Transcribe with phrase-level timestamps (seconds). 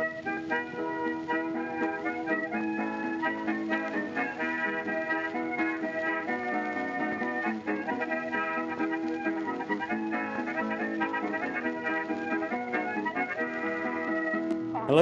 [0.00, 0.08] Hello,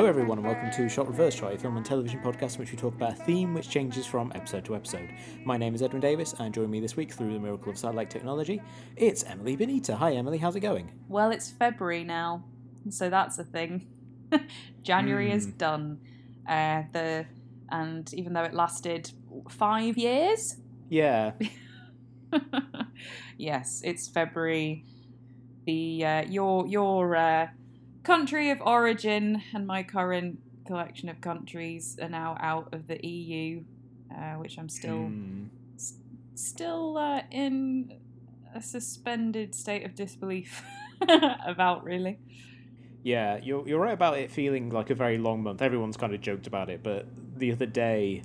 [0.05, 2.77] everyone, and welcome to Shot Reverse Shot, a film and television podcast in which we
[2.77, 5.11] talk about a theme which changes from episode to episode.
[5.45, 8.11] My name is Edwin Davis, and joining me this week through the miracle of satellite
[8.11, 8.61] technology,
[8.97, 9.95] it's Emily Benita.
[9.95, 10.91] Hi, Emily, how's it going?
[11.07, 12.43] Well, it's February now,
[12.91, 13.87] so that's a thing.
[14.85, 15.59] January is Mm.
[15.59, 15.99] done.
[16.49, 17.27] Uh, the
[17.71, 19.11] and even though it lasted
[19.51, 20.57] five years,
[20.89, 21.33] Yeah,
[23.39, 24.85] yes, it's February.
[25.67, 27.49] The uh, your your uh,
[28.05, 33.65] country of origin and my current collection of countries are now out of the EU,
[34.15, 35.47] uh, which I'm still Hmm.
[35.79, 35.99] s-
[36.35, 37.91] still uh, in
[38.55, 40.63] a suspended state of disbelief
[41.47, 41.85] about.
[41.85, 42.21] Really,
[43.03, 45.63] Yeah, you're, you're right about it feeling like a very long month.
[45.63, 47.07] Everyone's kind of joked about it, but
[47.37, 48.23] the other day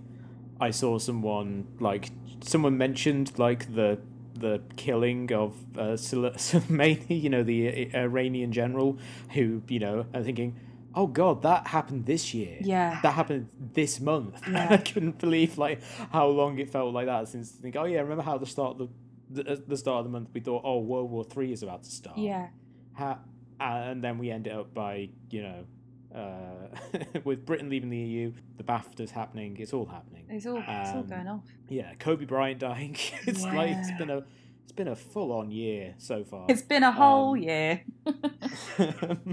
[0.59, 2.09] I saw someone, like,
[2.42, 4.00] someone mentioned, like, the
[4.36, 8.97] the killing of uh, Soleimani, you know, the uh, Iranian general,
[9.34, 10.56] who, you know, I'm thinking,
[10.95, 12.58] oh god, that happened this year.
[12.62, 13.00] yeah.
[13.03, 14.42] That happened this month.
[14.52, 14.67] Yeah.
[14.72, 15.81] I couldn't believe like
[16.12, 18.90] how long it felt like that since think, oh yeah, remember how the start of
[19.30, 21.84] the, the the start of the month we thought, oh, World War Three is about
[21.84, 22.17] to start.
[22.17, 22.47] Yeah,
[22.94, 23.19] Ha-
[23.59, 25.66] and then we end it up by you know.
[26.14, 26.68] Uh,
[27.23, 29.58] with Britain leaving the EU, the BAFTA's happening.
[29.59, 30.26] It's all happening.
[30.30, 31.42] it's all it's all Um, going off.
[31.70, 32.96] Yeah, Kobe Bryant dying.
[33.26, 33.98] it's like it's Yeah.
[33.98, 34.24] been a
[34.64, 36.46] it's been a full on year so far.
[36.50, 37.81] It's been a whole um, year.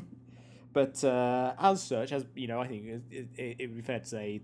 [0.72, 4.00] but uh, as such, as you know, I think it, it, it would be fair
[4.00, 4.40] to say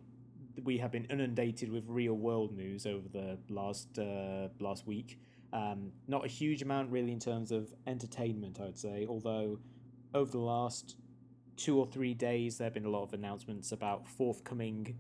[0.63, 5.19] we have been inundated with real world news over the last uh, last week.
[5.53, 9.07] Um, not a huge amount, really, in terms of entertainment, I would say.
[9.09, 9.59] Although
[10.15, 10.97] over the last
[11.57, 14.97] two or three days, there have been a lot of announcements about forthcoming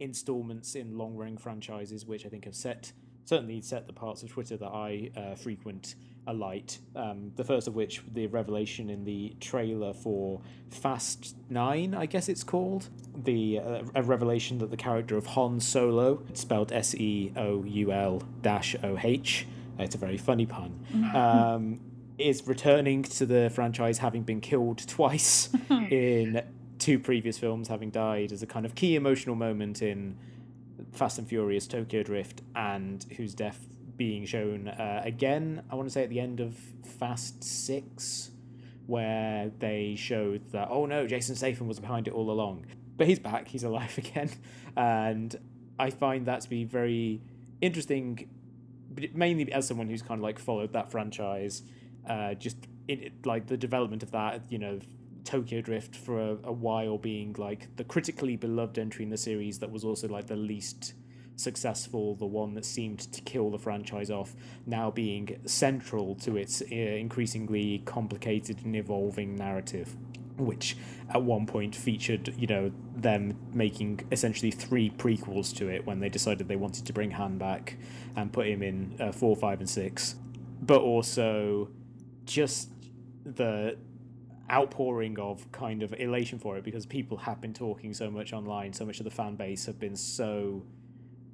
[0.00, 2.92] installments in long running franchises, which I think have set
[3.24, 5.94] certainly set the parts of Twitter that I uh, frequent
[6.26, 6.78] alight.
[6.94, 10.40] Um, the first of which, the revelation in the trailer for
[10.70, 15.60] Fast Nine, I guess it's called, the uh, a revelation that the character of Han
[15.60, 19.46] Seoul-Oh, spelled S E O U L dash O H,
[19.82, 20.84] it's a very funny pun.
[21.14, 21.80] Um,
[22.18, 26.42] is returning to the franchise having been killed twice in
[26.78, 30.16] two previous films, having died as a kind of key emotional moment in
[30.92, 33.66] Fast and Furious Tokyo Drift, and whose death
[33.96, 36.56] being shown uh, again, I want to say at the end of
[36.98, 38.30] Fast 6,
[38.86, 42.66] where they showed that, oh no, Jason Statham was behind it all along.
[42.96, 44.30] But he's back, he's alive again.
[44.76, 45.34] And
[45.78, 47.20] I find that to be very
[47.60, 48.28] interesting,
[49.14, 51.62] mainly as someone who's kind of like followed that franchise,
[52.08, 52.56] uh, just
[52.88, 54.80] in, like the development of that, you know,
[55.24, 59.58] Tokyo Drift for a, a while being like the critically beloved entry in the series
[59.60, 60.94] that was also like the least
[61.36, 64.34] successful, the one that seemed to kill the franchise off,
[64.66, 69.96] now being central to its uh, increasingly complicated and evolving narrative.
[70.36, 70.76] Which
[71.10, 76.08] at one point featured, you know, them making essentially three prequels to it when they
[76.08, 77.76] decided they wanted to bring Han back
[78.16, 80.16] and put him in uh, four, five, and six.
[80.62, 81.68] But also
[82.24, 82.70] just
[83.24, 83.76] the
[84.50, 88.72] outpouring of kind of elation for it because people have been talking so much online,
[88.72, 90.62] so much of the fan base have been so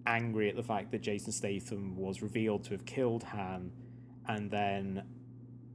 [0.07, 3.71] angry at the fact that Jason Statham was revealed to have killed Han
[4.27, 5.03] and then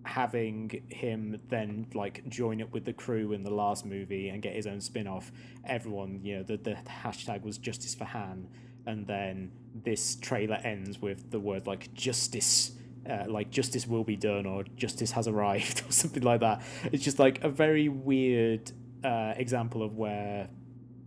[0.05, 4.53] having him then like join up with the crew in the last movie and get
[4.53, 5.31] his own spin-off
[5.65, 8.47] everyone you know the, the hashtag was justice for han.
[8.85, 12.73] And then this trailer ends with the word like justice
[13.09, 16.61] uh, like justice will be done or justice has arrived or something like that.
[16.91, 18.71] It's just like a very weird
[19.03, 20.49] uh, example of where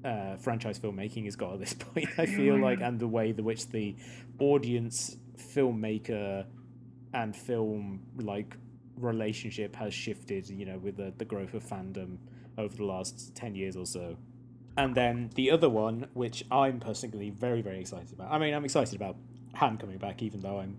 [0.05, 3.45] uh, franchise filmmaking has got at this point i feel like and the way in
[3.45, 3.97] which the
[4.39, 6.45] audience filmmaker
[7.13, 8.57] and film like
[8.97, 12.19] relationship has shifted you know with the, the growth of fandom
[12.59, 14.17] over the last 10 years or so.
[14.79, 18.65] And then the other one which i'm personally very very excited about i mean i'm
[18.65, 19.17] excited about
[19.55, 20.77] han coming back even though i'm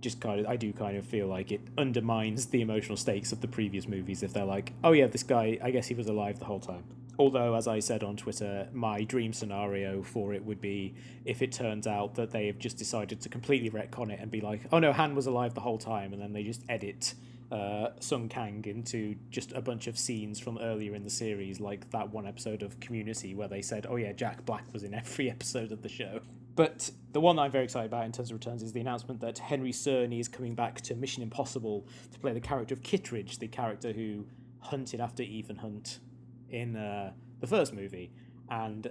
[0.00, 3.42] just kind of i do kind of feel like it undermines the emotional stakes of
[3.42, 6.38] the previous movies if they're like oh yeah this guy i guess he was alive
[6.38, 6.84] the whole time.
[7.18, 10.94] Although as i said on twitter my dream scenario for it would be
[11.24, 14.40] if it turns out that they have just decided to completely retcon it and be
[14.40, 17.14] like oh no han was alive the whole time and then they just edit
[17.50, 21.90] uh, Sung Kang into just a bunch of scenes from earlier in the series, like
[21.90, 25.30] that one episode of Community where they said, "Oh yeah, Jack Black was in every
[25.36, 26.20] episode of the show."
[26.56, 29.38] But the one I'm very excited about in terms of returns is the announcement that
[29.38, 33.48] Henry Czerny is coming back to Mission Impossible to play the character of Kittredge, the
[33.48, 34.26] character who
[34.60, 36.00] hunted after Ethan Hunt
[36.48, 38.10] in uh, the first movie,
[38.50, 38.90] and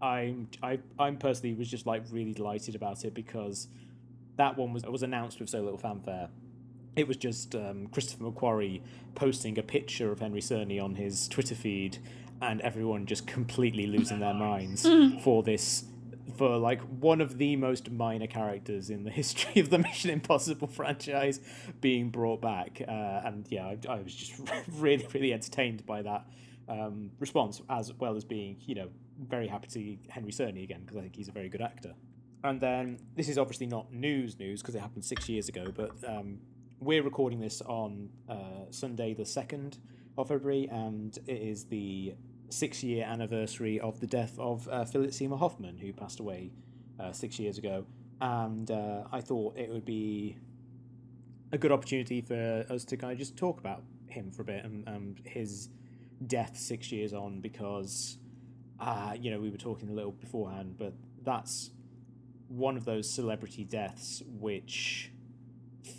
[0.00, 3.68] I'm I I'm personally was just like really delighted about it because
[4.36, 6.28] that one was was announced with so little fanfare.
[6.96, 8.80] It was just um, Christopher McQuarrie
[9.14, 11.98] posting a picture of Henry Czerny on his Twitter feed,
[12.40, 14.86] and everyone just completely losing their minds
[15.22, 15.84] for this
[16.36, 20.68] for like one of the most minor characters in the history of the Mission Impossible
[20.68, 21.40] franchise
[21.80, 22.82] being brought back.
[22.86, 24.34] Uh, and yeah, I, I, was just
[24.72, 26.26] really, really entertained by that
[26.68, 28.88] um, response, as well as being, you know,
[29.18, 31.94] very happy to see Henry Czerny again because I think he's a very good actor.
[32.44, 35.92] And then this is obviously not news news because it happened six years ago, but
[36.06, 36.38] um,
[36.80, 39.78] we're recording this on uh, Sunday, the 2nd
[40.18, 42.14] of February, and it is the
[42.48, 46.52] six year anniversary of the death of uh, Philip Seymour Hoffman, who passed away
[47.00, 47.86] uh, six years ago.
[48.20, 50.38] And uh, I thought it would be
[51.52, 54.64] a good opportunity for us to kind of just talk about him for a bit
[54.64, 55.68] and, and his
[56.26, 58.18] death six years on because,
[58.80, 61.70] uh, you know, we were talking a little beforehand, but that's
[62.48, 65.10] one of those celebrity deaths which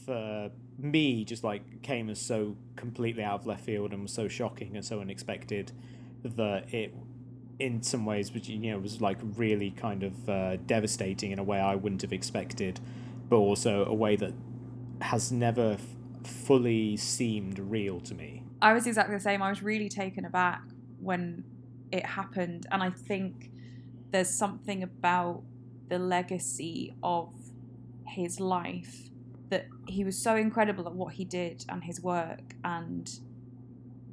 [0.06, 4.27] for me just like came as so completely out of left field and was so
[4.27, 5.71] shocking and so unexpected
[6.24, 6.94] that it
[7.59, 11.44] in some ways which you know was like really kind of uh, devastating in a
[11.44, 12.79] way I wouldn't have expected
[13.29, 14.33] but also a way that
[15.01, 18.44] has never f- fully seemed real to me.
[18.62, 19.41] I was exactly the same.
[19.41, 20.62] I was really taken aback
[21.00, 21.44] when
[21.91, 23.51] it happened and I think
[24.12, 25.44] there's something about
[25.89, 27.33] the legacy of
[28.06, 29.09] his life
[29.49, 33.19] that he was so incredible at what he did and his work and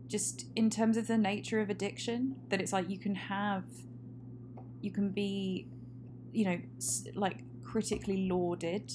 [0.06, 3.64] just in terms of the nature of addiction that it's like you can have
[4.81, 5.66] you can be
[6.32, 6.58] you know
[7.14, 8.92] like critically lauded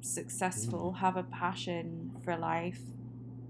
[0.00, 1.00] successful mm.
[1.00, 2.80] have a passion for life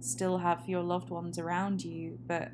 [0.01, 2.51] still have your loved ones around you but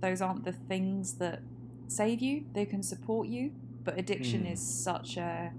[0.00, 1.40] those aren't the things that
[1.88, 3.52] save you they can support you
[3.82, 4.52] but addiction mm.
[4.52, 5.52] is such a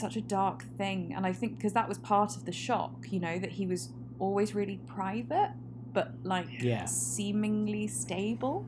[0.00, 3.20] such a dark thing and i think because that was part of the shock you
[3.20, 5.50] know that he was always really private
[5.92, 6.84] but like yeah.
[6.84, 8.66] seemingly stable.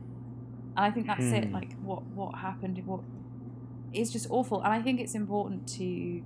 [0.76, 1.34] And I think that's hmm.
[1.34, 1.52] it.
[1.52, 3.00] Like what what happened, what
[3.92, 4.62] is just awful.
[4.62, 6.22] And I think it's important to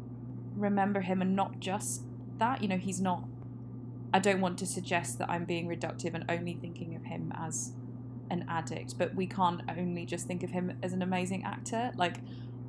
[0.54, 2.02] remember him and not just
[2.38, 2.62] that.
[2.62, 3.24] You know, he's not.
[4.14, 7.72] I don't want to suggest that I'm being reductive and only thinking of him as
[8.30, 11.92] an addict, but we can't only just think of him as an amazing actor.
[11.96, 12.18] Like,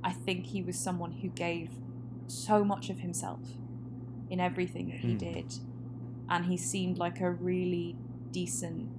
[0.03, 1.69] I think he was someone who gave
[2.27, 3.39] so much of himself
[4.29, 5.17] in everything that he hmm.
[5.17, 5.53] did.
[6.29, 7.95] And he seemed like a really
[8.31, 8.89] decent,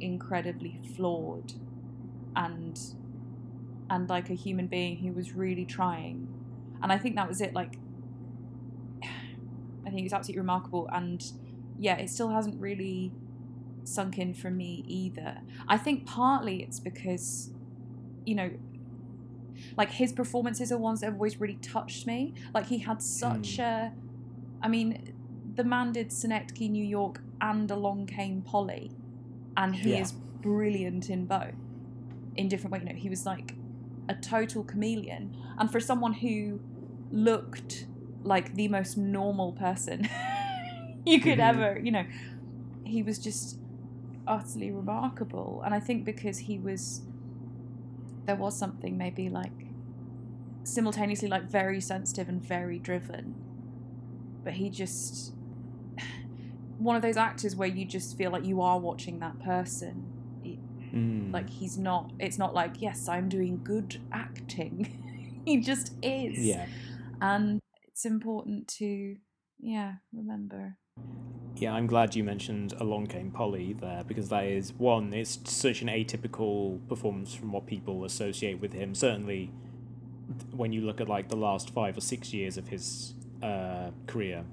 [0.00, 1.54] incredibly flawed,
[2.36, 2.78] and
[3.88, 6.28] and like a human being who was really trying.
[6.82, 7.54] And I think that was it.
[7.54, 7.78] Like,
[9.02, 10.88] I think it's absolutely remarkable.
[10.92, 11.24] And
[11.78, 13.12] yeah, it still hasn't really
[13.84, 15.38] sunk in for me either.
[15.68, 17.50] I think partly it's because,
[18.24, 18.50] you know,
[19.76, 22.34] like his performances are ones that have always really touched me.
[22.52, 23.64] Like he had such mm.
[23.64, 23.92] a,
[24.62, 25.14] I mean,
[25.54, 28.90] the man did Synecdoche, New York, and Along Came Polly,
[29.56, 30.00] and he yeah.
[30.00, 31.54] is brilliant in both,
[32.36, 32.82] in different ways.
[32.82, 33.54] You know, he was like
[34.08, 36.60] a total chameleon, and for someone who
[37.10, 37.86] looked
[38.22, 40.08] like the most normal person
[41.06, 41.60] you could mm-hmm.
[41.60, 42.04] ever, you know,
[42.84, 43.58] he was just
[44.26, 45.62] utterly remarkable.
[45.64, 47.02] And I think because he was,
[48.26, 49.52] there was something maybe like
[50.64, 53.34] simultaneously like very sensitive and very driven,
[54.42, 55.32] but he just
[56.78, 60.10] one of those actors where you just feel like you are watching that person.
[60.94, 61.32] Mm.
[61.32, 62.12] Like he's not.
[62.20, 65.42] It's not like yes, I'm doing good acting.
[65.44, 66.38] he just is.
[66.38, 66.66] Yeah.
[67.20, 69.16] And it's important to
[69.60, 70.76] yeah remember.
[71.56, 75.12] Yeah, I'm glad you mentioned Along Came Polly there because that is one.
[75.12, 78.94] It's such an atypical performance from what people associate with him.
[78.94, 79.52] Certainly,
[80.50, 84.44] when you look at like the last five or six years of his uh, career,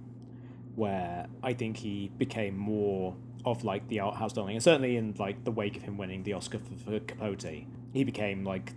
[0.75, 5.15] where I think he became more of like the art house darling, and certainly in
[5.17, 8.73] like the wake of him winning the Oscar for, for Capote, he became like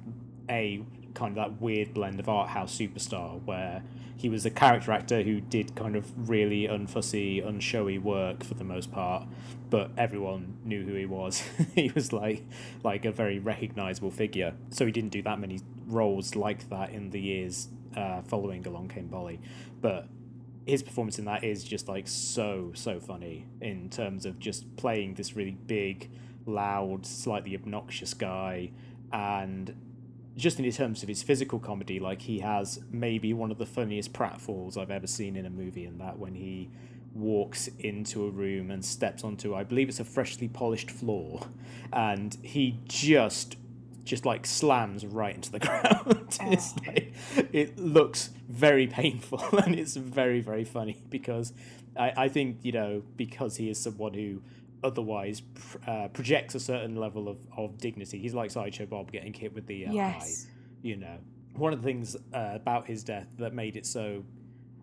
[0.48, 0.82] a
[1.14, 3.82] kind of that weird blend of art house superstar where
[4.16, 8.64] he was a character actor who did kind of really unfussy, unshowy work for the
[8.64, 9.26] most part,
[9.70, 11.42] but everyone knew who he was.
[11.74, 12.44] he was like
[12.82, 14.54] like a very recognizable figure.
[14.70, 18.88] So he didn't do that many roles like that in the years uh, following Along
[18.88, 19.40] Came Polly,
[19.80, 20.08] but
[20.66, 25.14] his performance in that is just like so so funny in terms of just playing
[25.14, 26.10] this really big,
[26.46, 28.70] loud, slightly obnoxious guy,
[29.12, 29.74] and
[30.36, 34.12] just in terms of his physical comedy, like he has maybe one of the funniest
[34.12, 35.84] pratfalls I've ever seen in a movie.
[35.84, 36.70] In that when he
[37.14, 41.40] walks into a room and steps onto, I believe it's a freshly polished floor,
[41.92, 43.56] and he just
[44.04, 46.38] just like slams right into the ground.
[46.40, 47.14] Oh, it's like,
[47.52, 51.52] it looks very painful and it's very very funny because
[51.98, 54.42] I, I think you know because he is someone who
[54.84, 55.42] otherwise
[55.88, 58.18] uh, projects a certain level of, of dignity.
[58.18, 60.46] He's like Sideshow Bob getting hit with the uh, yes.
[60.46, 60.50] eye.
[60.82, 61.18] You know,
[61.54, 64.24] one of the things uh, about his death that made it so,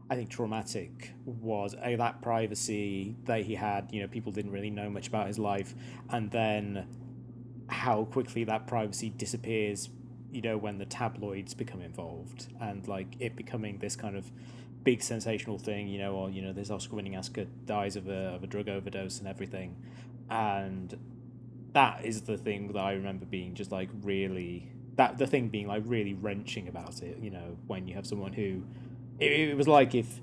[0.09, 3.89] I think, traumatic was uh, that privacy that he had.
[3.91, 5.75] You know, people didn't really know much about his life,
[6.09, 6.87] and then
[7.67, 9.89] how quickly that privacy disappears.
[10.31, 14.31] You know, when the tabloids become involved, and like it becoming this kind of
[14.83, 18.43] big sensational thing, you know, or you know, this Oscar-winning Oscar dies of a of
[18.43, 19.75] a drug overdose and everything,
[20.29, 20.97] and
[21.73, 25.67] that is the thing that I remember being just like really that the thing being
[25.67, 27.17] like really wrenching about it.
[27.19, 28.63] You know, when you have someone who
[29.19, 30.19] it, it was like if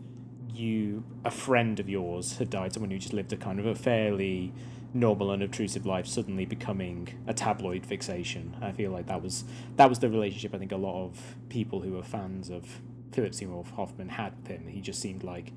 [0.52, 3.74] you a friend of yours had died, someone who just lived a kind of a
[3.74, 4.52] fairly
[4.94, 8.56] normal unobtrusive life suddenly becoming a tabloid fixation.
[8.60, 9.44] I feel like that was
[9.76, 12.80] that was the relationship I think a lot of people who are fans of
[13.12, 14.66] Philip Seymour Hoffman had with him.
[14.68, 15.52] He just seemed like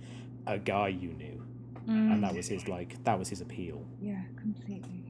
[0.47, 1.43] a guy you knew,
[1.87, 2.13] Mm.
[2.13, 3.85] and that was his like that was his appeal.
[4.01, 5.03] Yeah, completely.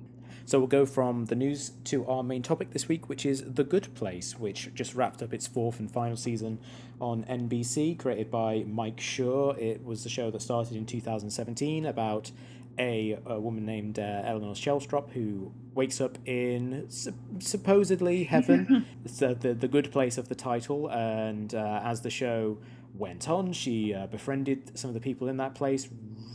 [0.46, 3.64] So we'll go from the news to our main topic this week, which is The
[3.64, 6.60] Good Place, which just wrapped up its fourth and final season
[7.00, 9.58] on NBC, created by Mike Schur.
[9.58, 12.32] It was the show that started in 2017 about
[12.80, 18.86] a, a woman named uh, Eleanor Shellstrop who wakes up in su- supposedly heaven.
[19.04, 22.58] the, the, the good place of the title, and uh, as the show
[22.94, 25.88] went on, she uh, befriended some of the people in that place,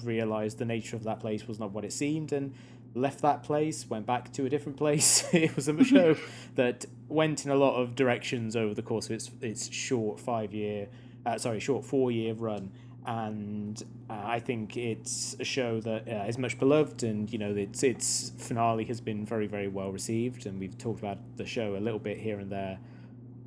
[0.03, 2.55] realized the nature of that place was not what it seemed, and
[2.95, 5.29] left that place, went back to a different place.
[5.33, 6.17] it was a show
[6.55, 10.53] that went in a lot of directions over the course of its its short five
[10.53, 10.89] year,
[11.25, 12.73] uh, sorry, short four year run.
[13.07, 17.55] And uh, I think it's a show that uh, is much beloved, and you know
[17.55, 21.77] its its finale has been very very well received, and we've talked about the show
[21.77, 22.79] a little bit here and there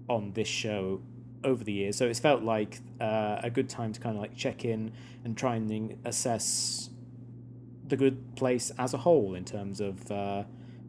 [0.07, 1.01] on this show
[1.43, 1.97] over the years.
[1.97, 5.37] So it's felt like uh, a good time to kind of like check in and
[5.37, 6.89] try and assess
[7.87, 10.43] the good place as a whole in terms of uh,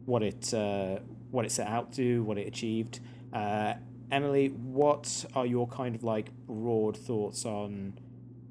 [0.05, 0.99] what it uh,
[1.31, 2.99] what it set out to, what it achieved.
[3.33, 3.73] Uh,
[4.11, 7.93] Emily, what are your kind of like broad thoughts on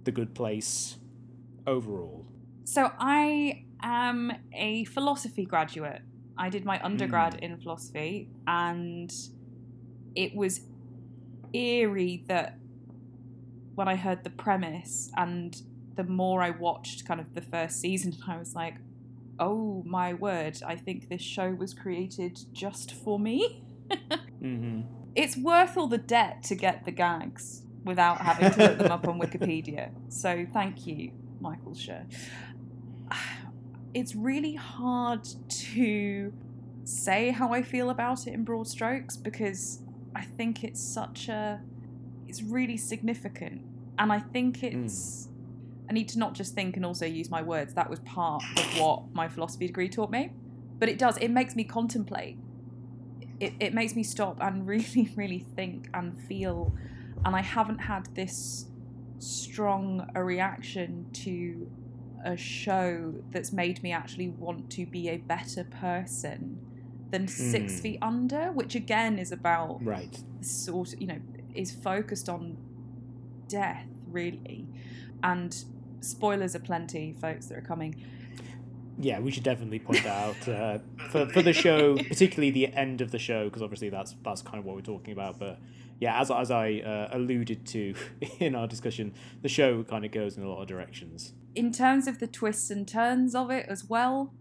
[0.05, 0.97] the good place
[1.67, 2.27] overall?
[2.65, 6.03] So I am a philosophy graduate.
[6.37, 9.13] I did my undergrad in philosophy, and
[10.15, 10.63] it was
[11.53, 12.59] eerie that
[13.75, 15.61] when I heard the premise and
[15.97, 18.77] the more I watched kind of the first season, I was like,
[19.39, 23.65] oh my word, I think this show was created just for me.
[24.41, 24.81] Mm-hmm.
[25.15, 29.09] It's worth all the debt to get the gags without having to look them up
[29.09, 29.91] on Wikipedia.
[30.09, 32.05] So thank you, Michael Schur.
[33.95, 36.33] It's really hard to
[36.85, 39.81] say how I feel about it in broad strokes because
[40.15, 41.61] I think it's such a
[42.29, 43.63] it's really significant
[43.99, 44.85] and I think hmm.
[44.85, 45.29] it's
[45.91, 47.75] I need to not just think and also use my words.
[47.75, 50.31] That was part of what my philosophy degree taught me.
[50.79, 52.39] But it does, it makes me contemplate.
[53.41, 56.73] It, it makes me stop and really, really think and feel.
[57.25, 58.67] And I haven't had this
[59.19, 61.71] strong a reaction to
[62.25, 66.59] a show that's made me actually want to be a better person
[67.11, 67.81] than Six Mm.
[67.81, 70.23] Feet Under, which again is about Right.
[70.41, 71.19] sort of, you know,
[71.55, 72.57] is focused on
[73.49, 74.67] death, really.
[75.23, 75.65] And
[76.01, 77.97] spoilers are plenty, folks, that are coming.
[78.99, 80.79] Yeah, we should definitely point out uh,
[81.11, 84.59] for for the show, particularly the end of the show, because obviously that's that's kind
[84.59, 85.39] of what we're talking about.
[85.39, 85.59] But
[86.01, 87.95] yeah, as as I uh, alluded to
[88.41, 91.35] in our discussion, the show kind of goes in a lot of directions.
[91.55, 94.33] In terms of the twists and turns of it as well,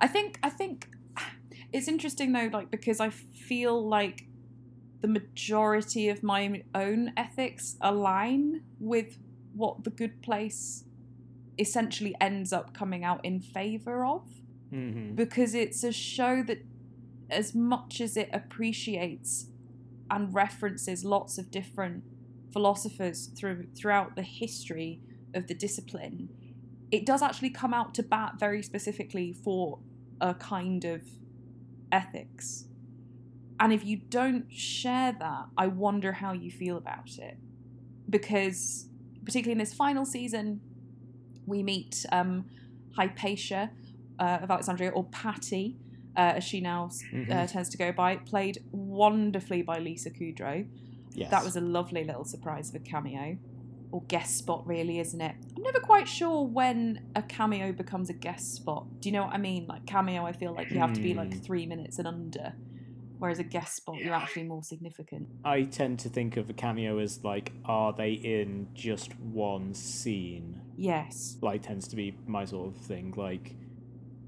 [0.00, 0.88] I think I think
[1.72, 4.26] it's interesting though, like because I feel like
[5.00, 9.16] the majority of my own ethics align with
[9.54, 10.84] what the good place
[11.58, 14.26] essentially ends up coming out in favor of.
[14.72, 15.16] Mm-hmm.
[15.16, 16.64] because it's a show that
[17.28, 19.49] as much as it appreciates
[20.10, 22.04] and references lots of different
[22.52, 25.00] philosophers through throughout the history
[25.34, 26.28] of the discipline
[26.90, 29.78] it does actually come out to bat very specifically for
[30.20, 31.02] a kind of
[31.92, 32.64] ethics.
[33.58, 37.36] And if you don't share that i wonder how you feel about it.
[38.08, 38.86] Because
[39.24, 40.60] particularly in this final season
[41.46, 42.46] we meet um,
[42.96, 43.70] hypatia
[44.18, 45.76] uh, of Alexandria, or Patty,
[46.16, 46.90] uh, as she now
[47.30, 48.62] uh, tends to go by, played
[49.04, 50.66] wonderfully by Lisa Kudrow.
[51.14, 51.30] yes.
[51.30, 53.36] That was a lovely little surprise of a cameo.
[53.92, 55.34] or guest spot, really, isn't it?
[55.56, 56.78] I'm never quite sure when
[57.16, 58.86] a cameo becomes a guest spot.
[59.00, 59.66] Do you know what I mean?
[59.66, 61.40] Like cameo, I feel like you have to be like Hmm.
[61.40, 62.52] three minutes and under,
[63.18, 65.26] whereas a guest spot, you're actually more significant.
[65.44, 70.60] I tend to think of a cameo as like, are they in just one scene?
[70.76, 71.36] Yes.
[71.42, 73.12] Like, tends to be my sort of thing.
[73.16, 73.56] Like,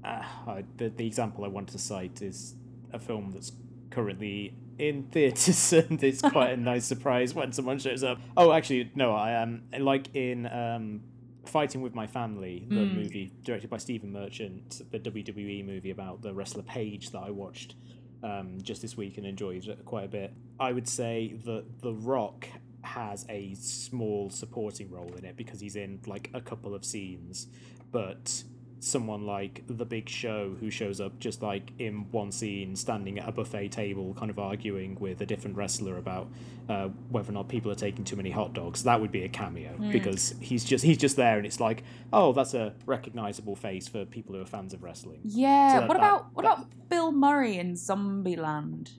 [0.03, 2.55] uh, I, the the example I want to cite is
[2.91, 3.53] a film that's
[3.91, 8.19] currently in theaters, and it's quite a nice surprise when someone shows up.
[8.37, 11.01] Oh, actually, no, I am like in um,
[11.45, 12.93] Fighting with My Family, the Mm.
[12.95, 17.75] movie directed by Stephen Merchant, the WWE movie about the wrestler Paige that I watched
[18.23, 20.33] um, just this week and enjoyed quite a bit.
[20.59, 22.47] I would say that The Rock
[22.81, 27.47] has a small supporting role in it because he's in like a couple of scenes,
[27.91, 28.43] but
[28.83, 33.29] someone like the big show who shows up just like in one scene standing at
[33.29, 36.27] a buffet table kind of arguing with a different wrestler about
[36.67, 39.29] uh, whether or not people are taking too many hot dogs that would be a
[39.29, 43.87] cameo because he's just he's just there and it's like oh that's a recognizable face
[43.87, 45.75] for people who are fans of wrestling Yeah.
[45.75, 48.91] So that- what about what that- about Bill Murray in Zombieland?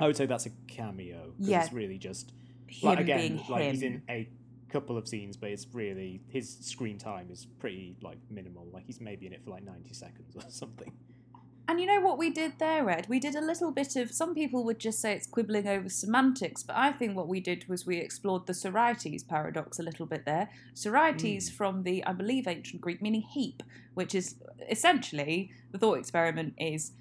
[0.00, 1.62] i would say that's a cameo Yeah.
[1.62, 2.32] it's really just
[2.66, 3.74] Him like again being like him.
[3.74, 4.28] he's in a
[4.72, 9.00] couple of scenes but it's really his screen time is pretty like minimal like he's
[9.00, 10.92] maybe in it for like 90 seconds or something
[11.68, 13.06] And you know what we did there, Ed?
[13.08, 14.10] We did a little bit of.
[14.10, 17.60] Some people would just say it's quibbling over semantics, but I think what we did
[17.68, 20.46] was we explored the Sorites paradox a little bit there.
[20.74, 23.62] Sorites from the, I believe, ancient Greek, meaning heap,
[23.94, 24.34] which is
[24.76, 26.92] essentially the thought experiment is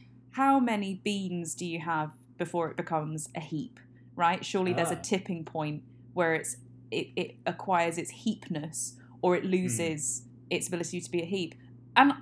[0.41, 3.79] how many beans do you have before it becomes a heap,
[4.15, 4.45] right?
[4.45, 5.09] Surely there's a Ah.
[5.11, 5.81] tipping point
[6.13, 6.57] where it's
[6.91, 10.47] it, it acquires its heapness or it loses hmm.
[10.49, 11.55] its ability to be a heap.
[11.95, 12.13] And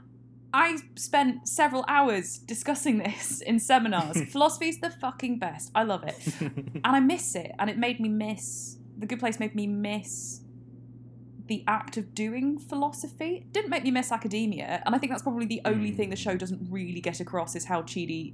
[0.53, 4.21] I spent several hours discussing this in seminars.
[4.31, 5.71] Philosophy's the fucking best.
[5.75, 6.17] I love it.
[6.85, 7.51] And I miss it.
[7.59, 10.41] And it made me miss The Good Place made me miss
[11.47, 13.37] the act of doing philosophy.
[13.37, 14.83] It didn't make me miss academia.
[14.85, 15.97] And I think that's probably the only hmm.
[15.97, 18.33] thing the show doesn't really get across is how Chidi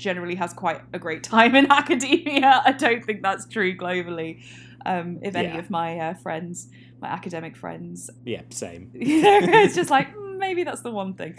[0.00, 2.62] generally has quite a great time in academia.
[2.64, 4.42] I don't think that's true globally.
[4.86, 5.58] Um, if any Yeah.
[5.58, 6.68] of my uh, friends,
[7.00, 11.36] my academic friends, yeah same it's just like mm, maybe that's the one thing.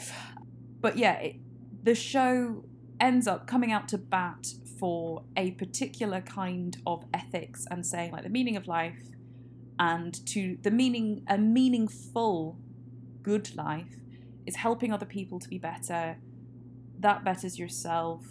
[0.82, 1.36] But yeah, it,
[1.84, 2.64] the show
[3.00, 4.46] ends up coming out to bat
[4.80, 8.98] for a particular kind of ethics and saying like the meaning of life
[9.80, 12.60] and to the meaning a meaningful
[13.24, 13.96] good life
[14.46, 16.18] is helping other people to be better
[17.00, 18.22] that betters yourself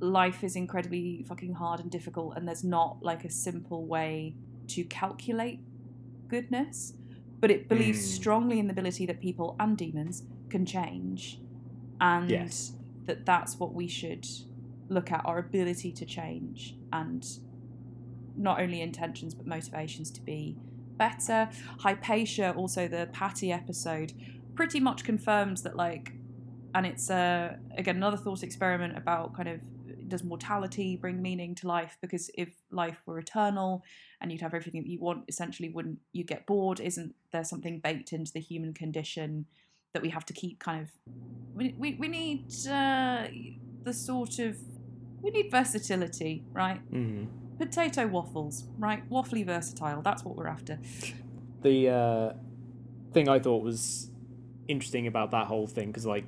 [0.00, 4.36] life is incredibly fucking hard and difficult and there's not like a simple way
[4.68, 5.60] to calculate
[6.28, 6.94] goodness
[7.40, 8.14] but it believes Mm.
[8.16, 11.40] strongly in the ability that people and demons can change
[12.00, 12.72] and Yes.
[13.06, 14.26] that that's what we should
[14.88, 17.24] look at our ability to change and
[18.36, 20.56] not only intentions but motivations to be
[20.96, 21.48] better
[21.80, 24.12] hypatia also the patty episode
[24.54, 26.12] pretty much confirms that like
[26.74, 29.60] and it's uh, again another thought experiment about kind of
[30.08, 31.96] does mortality bring meaning to life?
[32.00, 33.84] Because if life were eternal
[34.20, 36.80] and you'd have everything that you want essentially wouldn't you get bored?
[36.80, 39.46] Isn't there something baked into the human condition
[39.92, 40.90] that we have to keep kind of
[41.54, 43.26] we, we, we need uh,
[43.84, 44.56] the sort of
[45.22, 46.80] we need versatility right?
[46.90, 47.24] Hmm
[47.58, 49.08] potato waffles right?
[49.10, 50.78] Waffly versatile that's what we're after.
[51.62, 52.32] The uh,
[53.12, 54.10] thing I thought was
[54.68, 56.24] interesting about that whole thing because like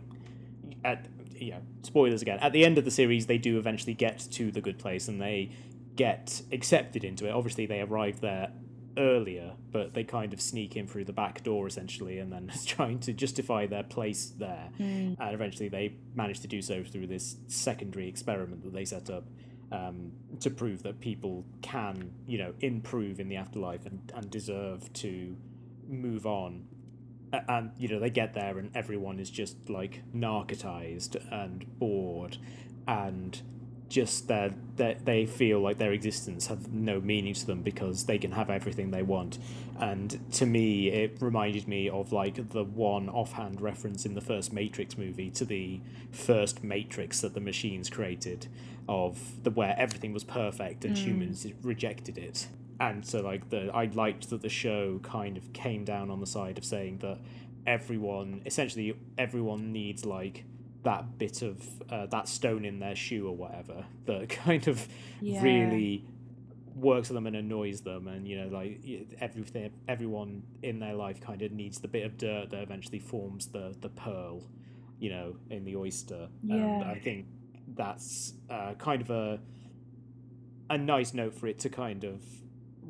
[0.85, 1.07] at
[1.41, 2.39] you know spoilers again.
[2.41, 5.21] At the end of the series they do eventually get to the good place and
[5.21, 5.53] they
[5.97, 7.33] get accepted into it.
[7.33, 8.53] Obviously they arrive there
[8.99, 12.99] earlier but they kind of sneak in through the back door essentially and then trying
[12.99, 14.71] to justify their place there.
[15.19, 19.25] And eventually they manage to do so through this secondary experiment that they set up
[19.73, 24.93] um, to prove that people can, you know, improve in the afterlife and, and deserve
[24.95, 25.37] to
[25.89, 26.67] move on.
[27.33, 32.39] And, you know, they get there and everyone is just like narcotized and bored
[32.89, 33.41] and
[33.91, 38.19] just that that they feel like their existence have no meaning to them because they
[38.19, 39.39] can have everything they want.
[39.79, 44.53] And to me it reminded me of like the one offhand reference in the first
[44.53, 45.81] matrix movie to the
[46.13, 48.47] first matrix that the machines created
[48.89, 51.01] of the where everything was perfect and mm.
[51.01, 52.47] humans rejected it
[52.81, 56.27] and so like the i liked that the show kind of came down on the
[56.27, 57.19] side of saying that
[57.67, 60.45] everyone essentially everyone needs like
[60.83, 64.89] that bit of uh, that stone in their shoe or whatever that kind of
[65.21, 65.43] Yeah.
[65.43, 66.05] really
[66.75, 68.81] works for them and annoys them and you know like
[69.21, 73.49] everything everyone in their life kind of needs the bit of dirt that eventually forms
[73.49, 74.43] the the pearl
[74.99, 76.91] you know in the oyster and Yeah.
[76.91, 77.27] i think
[77.75, 79.39] that's uh, kind of a
[80.71, 82.23] a nice note for it to kind of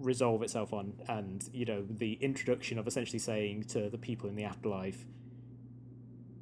[0.00, 4.36] resolve itself on, and you know the introduction of essentially saying to the people in
[4.36, 5.04] the afterlife,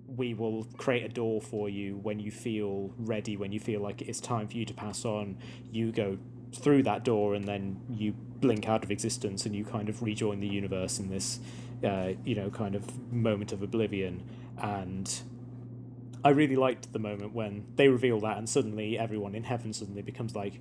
[0.07, 4.03] we will create a door for you when you feel ready, when you feel like
[4.03, 5.37] it's time for you to pass on.
[5.71, 6.19] You go
[6.55, 10.41] through that door, and then you blink out of existence, and you kind of rejoin
[10.41, 11.41] the universe in this,
[11.85, 14.23] uh, you know, kind of moment of oblivion.
[14.61, 15.23] And
[16.25, 20.03] I really liked the moment when they reveal that, and suddenly everyone in heaven suddenly
[20.03, 20.61] becomes like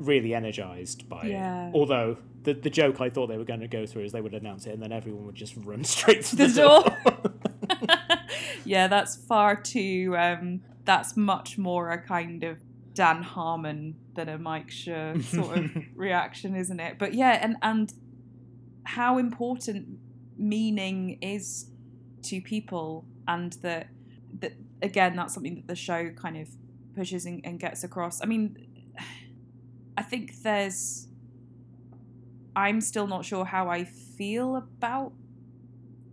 [0.00, 1.68] really energized by Yeah.
[1.68, 1.74] it.
[1.74, 4.34] Although the the joke I thought they were going to go through is they would
[4.34, 8.18] announce it, and then everyone would just run straight to the, The door.
[8.64, 10.14] yeah, that's far too.
[10.18, 12.58] Um, that's much more a kind of
[12.94, 16.98] Dan Harmon than a Mike Schur sort of reaction, isn't it?
[16.98, 17.92] But yeah, and and
[18.84, 19.98] how important
[20.36, 21.70] meaning is
[22.22, 23.88] to people, and that
[24.40, 26.48] that again, that's something that the show kind of
[26.94, 28.20] pushes and, and gets across.
[28.22, 28.56] I mean,
[30.00, 31.08] I think there's.
[32.56, 35.12] I'm still not sure how I feel about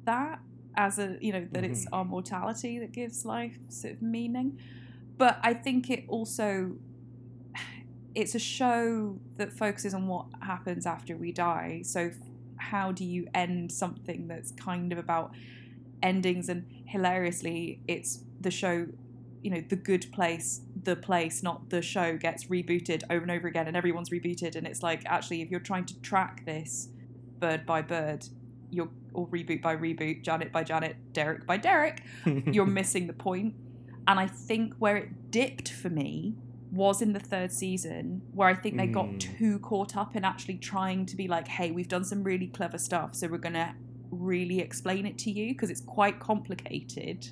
[0.04, 0.40] that
[0.76, 1.90] as a you know that it's Mhm.
[1.94, 4.58] our mortality that gives life sort of meaning
[5.18, 6.78] but i think it also
[8.16, 12.12] it's a show that focuses on what happens after we die so
[12.58, 15.32] how do you end something that's kind of about
[16.04, 18.88] endings and hilariously it's the show
[19.42, 23.48] you know the good place the place not the show gets rebooted over and over
[23.48, 26.90] again and everyone's rebooted and it's like actually if you're trying to track this
[27.40, 28.28] bird by bird
[28.72, 32.02] you're or reboot by reboot janet by janet derek by derek
[32.52, 33.54] you're missing the point
[34.08, 36.34] and i think where it dipped for me
[36.72, 39.20] was in the third season where i think they got Mm.
[39.20, 42.78] too caught up in actually trying to be like hey we've done some really clever
[42.78, 43.74] stuff so we're going to
[44.12, 47.28] really explain it to you because it's quite complicated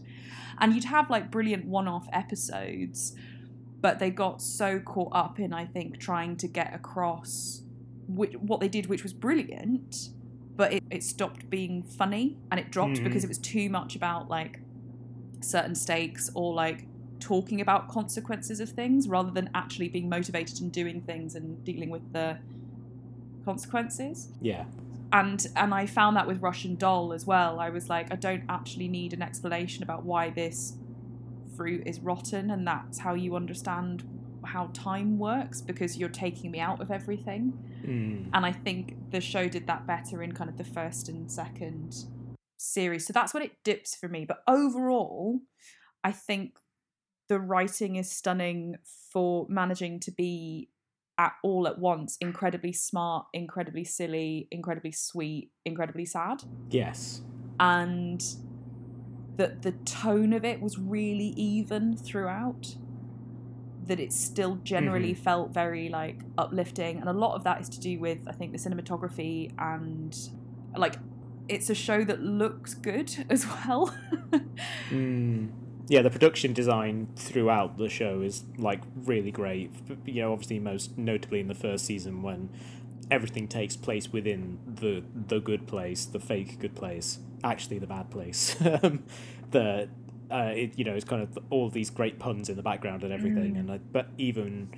[0.60, 3.16] and you'd have like brilliant one-off episodes
[3.82, 7.62] but they got so caught up in i think trying to get across
[8.08, 10.10] which, what they did which was brilliant
[10.56, 13.04] but it, it stopped being funny and it dropped Mhm.
[13.04, 14.62] because it was too much about like
[15.42, 16.88] certain stakes or like
[17.20, 21.90] talking about consequences of things rather than actually being motivated and doing things and dealing
[21.90, 22.38] with the
[23.44, 24.66] consequences yeah.
[25.16, 27.60] And and I found that with Russian Doll as well.
[27.60, 30.74] I was like, I don't actually need an explanation about why this
[31.56, 34.04] fruit is rotten, and that's how you understand
[34.44, 37.54] how time works because you're taking me out of everything.
[37.84, 38.30] Mm.
[38.34, 41.96] And I think the show did that better in kind of the first and second
[42.58, 43.08] series.
[43.08, 44.26] So that's when it dips for me.
[44.26, 45.40] But overall,
[46.04, 46.58] I think
[47.30, 50.70] the writing is stunning for managing to be
[51.18, 56.44] at all at once incredibly smart, incredibly silly, incredibly sweet, incredibly sad.
[56.70, 57.22] Yes.
[57.60, 58.24] And
[59.38, 62.76] that the tone of it was really even throughout.
[63.88, 67.80] That it still generally felt very like uplifting, and a lot of that is to
[67.80, 70.18] do with I think the cinematography and
[70.76, 70.96] like
[71.48, 73.96] it's a show that looks good as well.
[74.90, 75.52] Mm.
[75.88, 79.72] Yeah, the production design throughout the show is like really great.
[80.06, 82.50] You know, obviously most notably in the first season when
[83.12, 88.10] everything takes place within the the good place, the fake good place, actually the bad
[88.10, 88.56] place.
[88.84, 89.04] Um,
[89.52, 89.88] the
[90.32, 93.14] uh, it, you know, it's kind of all these great puns in the background and
[93.14, 93.60] everything, Mm.
[93.60, 94.70] and like, but even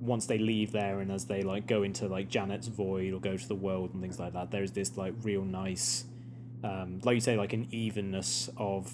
[0.00, 3.36] once they leave there and as they like go into like Janet's void or go
[3.36, 6.04] to the world and things like that, there's this like real nice,
[6.62, 8.92] um, like you say, like an evenness of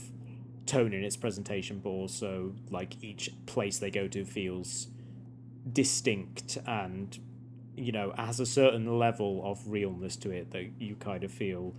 [0.69, 4.89] tone in its presentation, but also like each place they go to feels
[5.73, 7.19] distinct and
[7.77, 11.75] you know has a certain level of realness to it that you kind of feel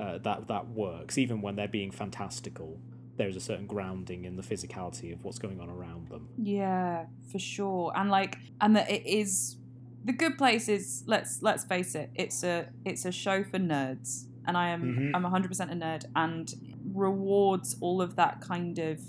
[0.00, 2.78] uh, that that works even when they're being fantastical
[3.16, 7.38] there's a certain grounding in the physicality of what's going on around them Yeah, for
[7.38, 7.92] sure.
[7.96, 9.56] And like and that it is
[10.04, 14.26] the good place is let's let's face it, it's a it's a show for nerds.
[14.46, 15.14] And I am Mhm.
[15.14, 16.52] I'm 100% a nerd and
[16.94, 19.00] rewards all of that kind of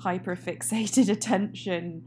[0.00, 2.04] hyper fixated attention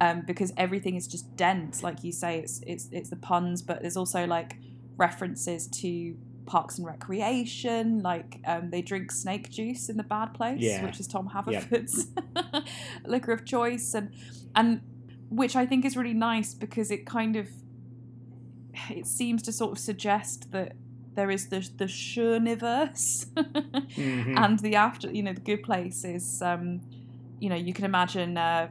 [0.00, 3.80] um, because everything is just dense like you say it's it's it's the puns but
[3.80, 4.56] there's also like
[4.96, 10.60] references to parks and recreation like um, they drink snake juice in the bad place
[10.60, 10.84] Yeah.
[10.84, 11.44] which is tom Yep.
[11.64, 12.06] haverford's
[13.04, 14.12] liquor of choice and
[14.54, 14.80] and
[15.28, 17.48] which i think is really nice because it kind of
[18.90, 20.74] it seems to sort of suggest that
[21.16, 24.36] there is the the Shurniverse Mhm.
[24.36, 26.80] and the after you know the good place is um
[27.40, 28.68] you know you can imagine uh,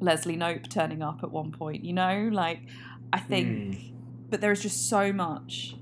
[0.00, 2.28] leslie knope turning up at one point you know?
[2.32, 2.60] Like
[3.12, 3.78] i think
[4.30, 5.74] but there is just so much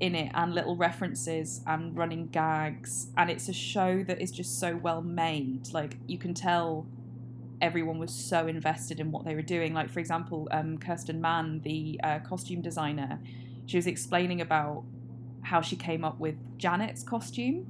[0.00, 4.58] in it and little references and running gags and it's a show that is just
[4.58, 5.60] so well made.
[5.72, 6.86] Like you can tell
[7.60, 9.74] everyone was so invested in what they were doing.
[9.74, 13.20] Like for example um, kirsten mann the uh, costume designer
[13.66, 14.84] she was explaining about
[15.50, 17.66] how she came up with Janet's costume.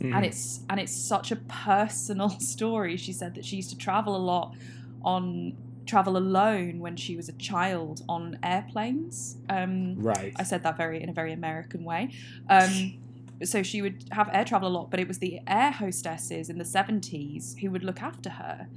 [0.00, 0.14] Mm.
[0.14, 2.96] And it's and it's such a personal story.
[2.96, 4.54] She said that she used to travel a lot
[5.02, 9.38] on travel alone when she was a child on airplanes.
[9.48, 10.34] Um, right.
[10.36, 12.10] I said that very in a very American way.
[12.50, 13.00] Um,
[13.42, 16.58] so she would have air travel a lot, but it was the air hostesses in
[16.58, 18.68] the 70s who would look after her.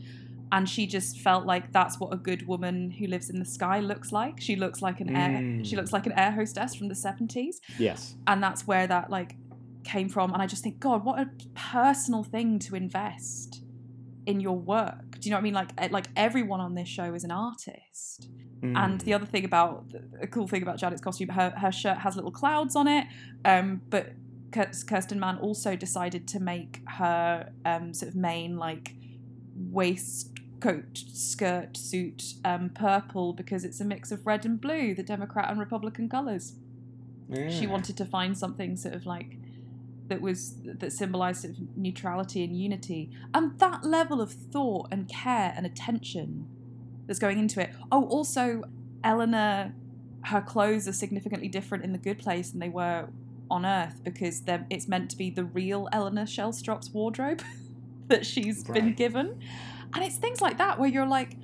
[0.53, 3.79] And she just felt like that's what a good woman who lives in the sky
[3.79, 4.41] looks like.
[4.41, 5.65] She looks like an air Mm.
[5.65, 7.55] she looks like an air hostess from the 70s.
[7.79, 8.15] yes.
[8.27, 9.35] And that's where that like
[9.83, 10.33] came from.
[10.33, 13.63] And I just think, God, what a personal thing to invest
[14.25, 15.19] in your work.
[15.19, 15.53] Do you know what I mean?
[15.53, 18.27] Like like everyone on this show is an artist.
[18.61, 19.03] And Mm.
[19.03, 19.85] the other thing about
[20.21, 23.07] a cool thing about Janet's costume, her her shirt has little clouds on it.
[23.45, 24.13] Um, but
[24.51, 28.93] Kirsten Mann also decided to make her um, sort of main like
[30.63, 35.49] waistcoat skirt suit um, purple because it's a mix of red and blue, the Democrat
[35.49, 36.53] and Republican colours.
[37.49, 39.37] She wanted to find something sort of like
[40.07, 45.07] that was that symbolized sort of neutrality and unity, and that level of thought and
[45.07, 46.47] care and attention
[47.07, 47.69] that's going into it.
[47.89, 48.63] Oh, also,
[49.03, 49.73] Eleanor,
[50.23, 53.07] her clothes are significantly different in the Good Place than they were
[53.49, 57.41] on Earth because it's meant to be the real Eleanor Shellstrop's wardrobe
[58.09, 59.39] that she's been given,
[59.93, 61.37] and it's things like that where you're like,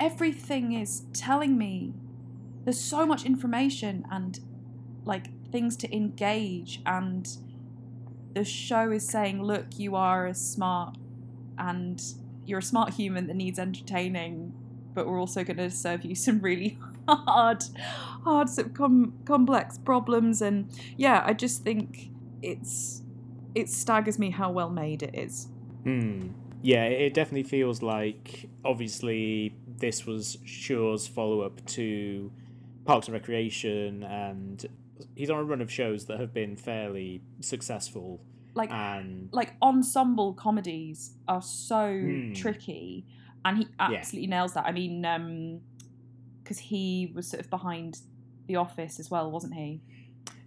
[0.00, 1.92] everything is telling me.
[2.64, 4.40] There's so much information and
[5.04, 7.28] like things to engage and
[8.34, 10.96] the show is saying look you are a smart
[11.58, 12.02] and
[12.46, 14.52] you're a smart human that needs entertaining
[14.94, 17.62] but we're also going to serve you some really hard
[18.24, 22.10] hard com- complex problems and yeah i just think
[22.42, 23.02] it's
[23.54, 25.48] it staggers me how well made it is
[25.84, 26.28] Hmm.
[26.64, 32.32] Yeah, it definitely feels like obviously this was Schur's follow up to
[32.86, 34.64] Parks and Recreation, and
[35.14, 38.20] he's on a run of shows that have been fairly successful.
[38.54, 42.32] like And like ensemble comedies are so Hmm.
[42.32, 43.04] tricky
[43.44, 45.60] and he absolutely nails that i mean um
[46.42, 47.98] because he was sort of behind
[48.46, 49.80] the office as well wasn't he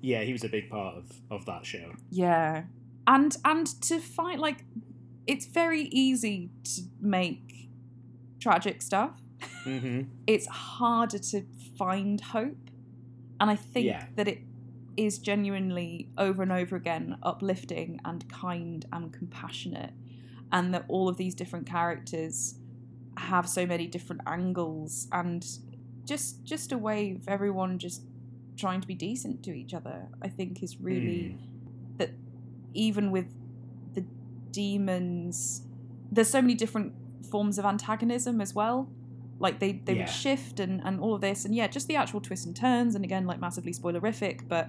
[0.01, 1.91] yeah, he was a big part of, of that show.
[2.09, 2.63] yeah
[3.07, 4.63] and and to find like
[5.27, 7.69] it's very easy to make
[8.39, 9.11] tragic stuff.
[9.63, 11.45] Hmm it's harder to
[11.77, 12.57] find hope.
[13.39, 14.05] And i think Yeah.
[14.15, 14.39] that it
[14.97, 19.93] is genuinely over and over again uplifting and kind and compassionate.
[20.51, 22.55] And that all of these different characters
[23.17, 25.45] have so many different angles and
[26.05, 28.03] just just a way of everyone just
[28.57, 31.35] trying to be decent to each other i think is really
[31.97, 32.11] that
[32.73, 33.27] even with
[34.61, 35.61] demons.
[36.11, 36.93] There's so many different
[37.31, 38.77] forms of antagonism as well.
[39.39, 39.99] Like they they Yeah.
[40.01, 41.39] would shift and and all of this.
[41.45, 44.65] And yeah just the actual twists and turns and again like massively spoilerific but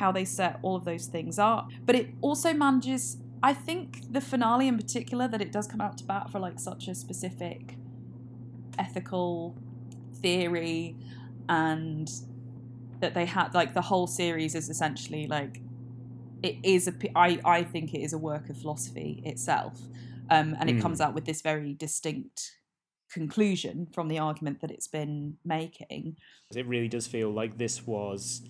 [0.00, 1.62] how they set all of those things up.
[1.86, 3.02] But it also manages
[3.50, 6.58] i think the finale in particular that it does come out to bat for like
[6.70, 7.62] such a specific
[8.78, 9.54] ethical
[10.22, 10.96] theory
[11.48, 12.08] and
[13.00, 15.54] that they had like the whole series is essentially like
[16.42, 19.80] it is a I, I think it is a work of philosophy itself
[20.30, 20.82] um, and it Mm.
[20.82, 22.52] comes out with this very distinct
[23.10, 26.16] conclusion from the argument that it's been making
[26.54, 28.42] It really does feel like this was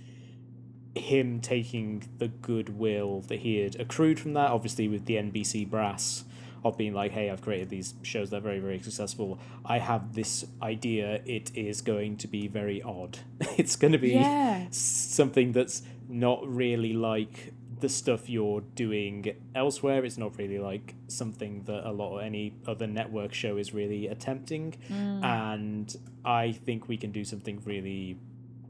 [0.95, 6.25] him taking the goodwill that he had accrued from that, obviously with the NBC brass
[6.65, 9.39] of being like, hey, I've created these shows that are very, very successful.
[9.65, 11.21] I have this idea.
[11.25, 13.19] It is going to be very odd.
[13.59, 17.53] It's going to be yeah something that's not really like
[17.83, 20.05] the stuff you're doing elsewhere.
[20.05, 24.07] It's not really like something that a lot of any other network show is really
[24.07, 24.77] attempting.
[24.89, 25.25] Mm.
[25.25, 28.19] And I think we can do something really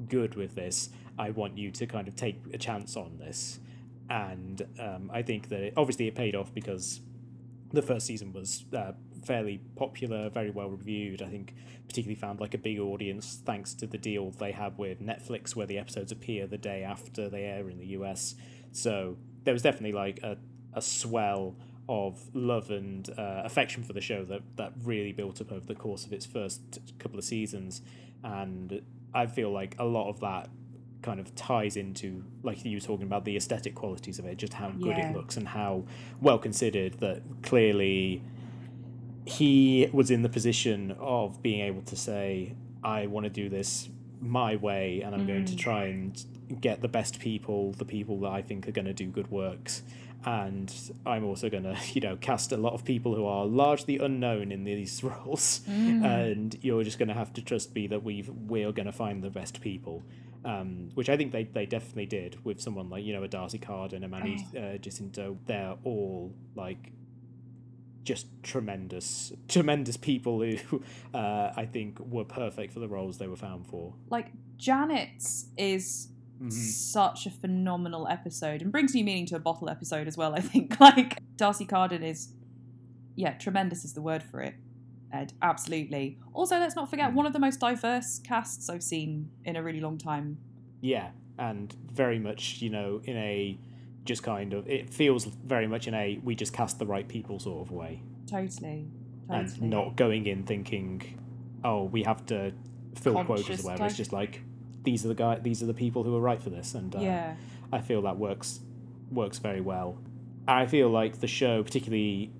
[0.09, 0.89] good with this.
[1.19, 3.61] I want you to kind of take a chance on this.
[4.09, 7.01] And um, I think that it, obviously it paid off because
[7.71, 8.93] the first season was uh,
[9.25, 11.21] fairly popular, very well reviewed.
[11.21, 11.55] I think
[11.87, 15.67] particularly found like a big audience thanks to the deal they had with Netflix, where
[15.67, 18.37] the episodes appear the day after they air in the US.
[18.73, 20.37] So there was definitely like a,
[20.75, 21.55] a swell
[21.89, 25.75] of love and uh, affection for the show that, that really built up over the
[25.75, 26.61] course of its first
[26.99, 27.83] couple of seasons.
[28.25, 28.83] And
[29.13, 30.49] I feel like a lot of that
[31.03, 34.53] kind of ties into like you were talking about the aesthetic qualities of it just
[34.53, 35.11] how good Yeah.
[35.11, 35.85] it looks and how
[36.21, 38.23] well considered that clearly
[39.25, 42.55] he was in the position of being able to say
[42.85, 43.89] i want to do this
[44.21, 45.59] my way and i'm going to Mm.
[45.59, 46.25] try and
[46.61, 49.83] get the best people the people that i think are going to do good works
[50.25, 50.73] and
[51.05, 54.53] I'm also going to, you know, cast a lot of people who are largely unknown
[54.53, 56.05] in these roles, Mm.
[56.05, 59.21] and you're just going to have to trust me that we've we're going to find
[59.25, 60.05] the best people,
[60.45, 63.59] um, which I think they, they definitely did with someone like you know a D'Arcy
[63.59, 65.39] Carden and a Manny uh, Jacinto.
[65.47, 66.93] They're all like
[68.05, 70.83] just tremendous, tremendous people who
[71.15, 73.95] uh, I think were perfect for the roles they were found for.
[74.09, 76.12] Like Janet's is
[76.43, 76.53] Mhm.
[76.53, 80.35] such a phenomenal episode and brings new meaning to a bottle episode as well.
[80.35, 82.33] I think like D'Arcy Carden is,
[83.15, 84.55] yeah, tremendous is the word for it.
[85.13, 86.19] Ed, absolutely.
[86.33, 89.81] Also, let's not forget one of the most diverse casts I've seen in a really
[89.81, 90.39] long time.
[90.81, 93.59] Yeah, and very much, you know, in a
[94.05, 97.39] just kind of it feels very much in a we just cast the right people
[97.39, 98.89] sort of way, Totally,
[99.29, 99.69] and totally.
[99.69, 101.19] not going in thinking,
[101.63, 102.53] oh, we have to
[102.97, 103.87] fill quotas Conscious or whatever.
[103.87, 104.43] It's just like
[104.83, 107.01] these are the guy, these are the people who are right for this, and uh,
[107.01, 107.35] yeah,
[107.73, 108.61] I feel that works
[109.11, 109.99] works very well.
[110.49, 112.33] I feel like the show, particularly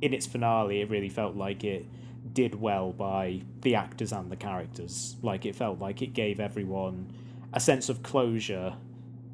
[0.00, 1.86] in its finale, it really felt like it
[2.32, 5.16] did well by the actors and the characters.
[5.22, 7.12] Like it felt like it gave everyone
[7.52, 8.74] a sense of closure,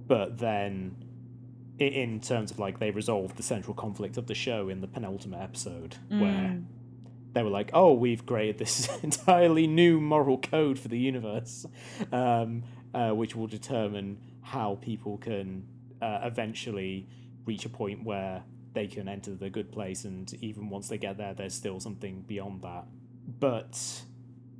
[0.06, 0.96] but then
[1.78, 5.40] in terms of like they resolved the central conflict of the show in the penultimate
[5.40, 6.18] episode where
[6.58, 6.64] Mm.
[7.38, 11.64] They were like, "Oh, we've created this entirely new moral code for the universe,
[12.10, 15.64] um, uh, which will determine how people can
[16.02, 17.06] uh, eventually
[17.46, 21.16] reach a point where they can enter the good place, and even once they get
[21.16, 22.86] there, there's still something beyond that."
[23.38, 24.02] But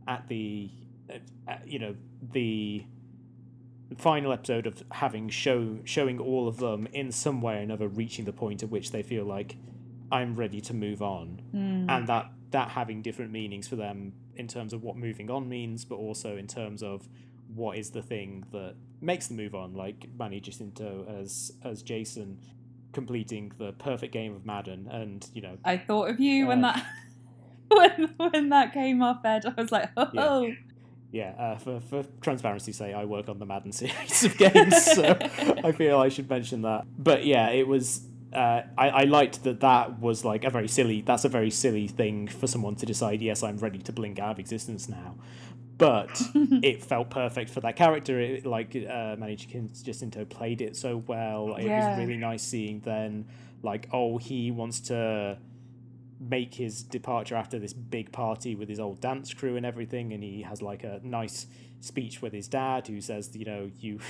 [0.07, 0.71] at the,
[1.11, 1.15] uh,
[1.51, 1.97] uh, you know,
[2.33, 2.85] the
[3.97, 8.25] final episode of having show showing all of them in some way or another reaching
[8.25, 9.57] the point at which they feel like
[10.13, 11.87] I'm ready to move on Mm.
[11.91, 15.85] and that that having different meanings for them in terms of what moving on means,
[15.85, 17.09] but also in terms of
[17.55, 19.75] what is the thing that makes them move on.
[19.75, 22.39] Like Manny Jacinto as as Jason
[22.93, 26.73] completing the perfect game of Madden, and you know, I thought of you when Uh,
[26.73, 26.87] that
[27.69, 29.45] when when that came up, Ed.
[29.57, 30.53] I was like, oh.
[31.13, 31.35] yeah.
[31.39, 35.17] Uh, for for transparency's sake, I work on the Madden series of games, so
[35.65, 36.85] I feel I should mention that.
[36.97, 38.03] But yeah, it was.
[38.33, 41.89] Uh, I, I liked that that was like a very silly that's a very silly
[41.89, 45.15] thing for someone to decide yes i'm ready to blink out of existence now
[45.79, 48.21] but it felt perfect for that character.
[48.21, 51.55] It, like uh, Manny Jacinto played it so well.
[51.55, 51.91] It Yeah.
[51.91, 53.27] was really nice seeing then,
[53.63, 55.39] like, oh, he wants to
[56.21, 60.21] make his departure after this big party with his old dance crew and everything, and
[60.23, 61.47] he has like a nice
[61.81, 64.01] speech with his dad who says, you know, you.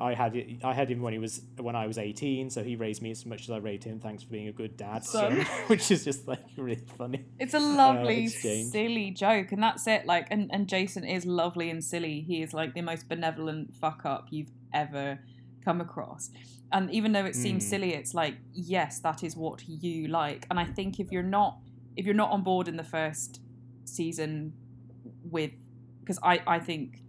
[0.00, 2.76] I had it, I had him when he was when I was eighteen, so he
[2.76, 3.98] raised me as much as I raised him.
[4.00, 5.04] Thanks for being a good dad,
[5.68, 7.24] which is just like really funny.
[7.38, 8.72] It's a lovely, exchange.
[8.72, 10.04] silly joke, and that's it.
[10.06, 12.20] Like, and, and Jason is lovely and silly.
[12.20, 15.20] He is like the most benevolent fuck up you've ever
[15.64, 16.30] come across.
[16.72, 17.68] And even though it seems Mm.
[17.70, 20.46] silly, it's like, yes, that is what you like.
[20.50, 21.58] And I think if you're not,
[21.96, 23.40] if you're not on board in the first
[23.84, 24.52] season
[25.22, 25.52] with,
[26.00, 27.02] because I I think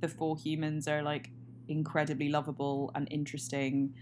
[0.00, 1.30] the four humans are like
[1.68, 3.94] incredibly lovable and interesting.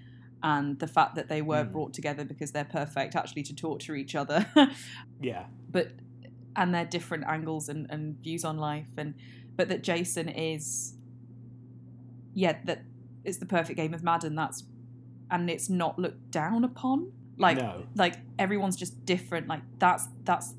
[0.42, 1.72] And the fact that they were Mm.
[1.72, 4.46] brought together because they're perfect actually to torture each other
[5.20, 5.92] Yeah, but
[6.56, 9.14] and their different angles and, and views on life and
[9.56, 10.94] but that Jason is
[12.34, 12.82] yeah that
[13.24, 14.64] it's the perfect game of Madden that's
[15.30, 17.06] and it's not looked down upon
[17.38, 20.54] like no, like everyone's just different like that's that's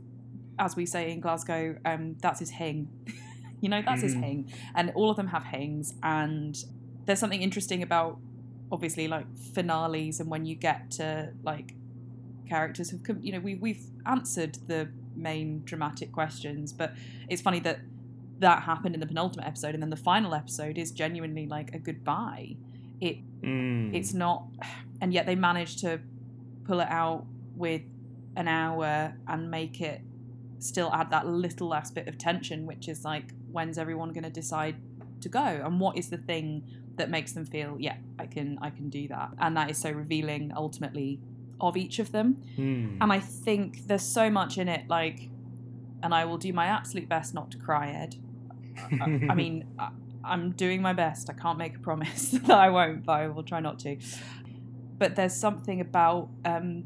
[0.57, 2.89] as we say in Glasgow um that's his hing
[3.61, 4.23] you know that's his Mhm.
[4.23, 6.55] hing and all of them have hings and
[7.05, 8.19] there's something interesting about
[8.71, 11.73] obviously like finales and when you get to like
[12.49, 16.93] characters have come you know we, we've answered the main dramatic questions but
[17.29, 17.79] it's funny that
[18.39, 21.79] that happened in the penultimate episode and then the final episode is genuinely like a
[21.79, 22.55] goodbye
[23.01, 23.93] it Mm.
[23.93, 24.45] it's not
[25.01, 25.99] and yet they managed to
[26.63, 27.81] pull it out with
[28.35, 30.01] an hour and make it
[30.59, 34.29] still add that little last bit of tension which is like when's everyone going to
[34.29, 34.75] decide
[35.21, 36.63] to go and what is the thing
[36.97, 39.91] that makes them feel yeah i can i can do that and that is so
[39.91, 41.19] revealing ultimately
[41.61, 42.97] of each of them Mm.
[43.01, 45.29] and i think there's so much in it like
[46.03, 48.15] and i will do my absolute best not to cry ed
[48.91, 49.89] I, I mean, I,
[50.25, 51.29] I'm doing my best.
[51.29, 53.95] I can't make a promise that I won't, but I will try not to.
[54.97, 56.27] But there's something about.
[56.43, 56.83] Um,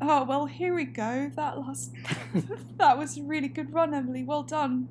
[0.00, 1.30] oh well, here we go.
[1.36, 1.92] That last.
[2.78, 4.24] that was a really good run, Emily.
[4.24, 4.88] Well done.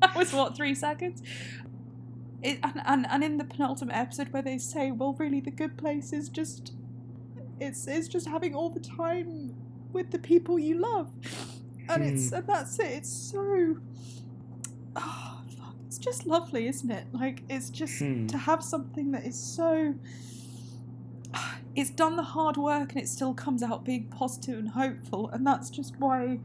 [0.00, 1.22] That was what three seconds.
[2.42, 5.76] It, and, and and in the penultimate episode where they say, well, really, the good
[5.76, 6.72] place is just.
[7.60, 9.54] It's it's just having all the time
[9.92, 11.10] with the people you love,
[11.88, 12.86] and it's and that's it.
[12.86, 13.78] It's so.
[14.94, 15.74] Oh, fuck.
[15.86, 17.06] It's just lovely, isn't it?
[17.12, 18.26] Like, it's just Hmm.
[18.28, 19.94] to have something that is so.
[21.76, 25.46] it's done the hard work and it still comes out being positive and hopeful, and
[25.46, 26.38] that's just why.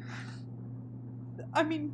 [1.54, 1.94] I mean,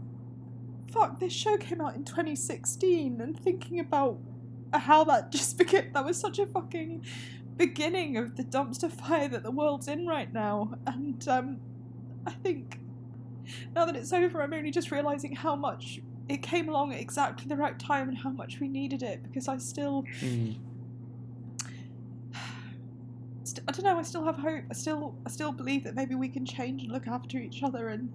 [0.91, 4.17] fuck, this show came out in 2016, and thinking about
[4.73, 7.03] how that just became that was such a fucking
[7.57, 11.59] beginning of the dumpster fire that the world's in right now, and um,
[12.25, 12.79] I think
[13.75, 17.47] now that it's over, I'm only just realizing how much it came along at exactly
[17.47, 20.05] the right time and how much we needed it because I still.
[20.21, 20.55] Mm.
[23.43, 23.97] st- I don't know.
[23.97, 24.63] I still have hope.
[24.69, 27.89] I still, I still believe that maybe we can change and look after each other,
[27.89, 28.13] and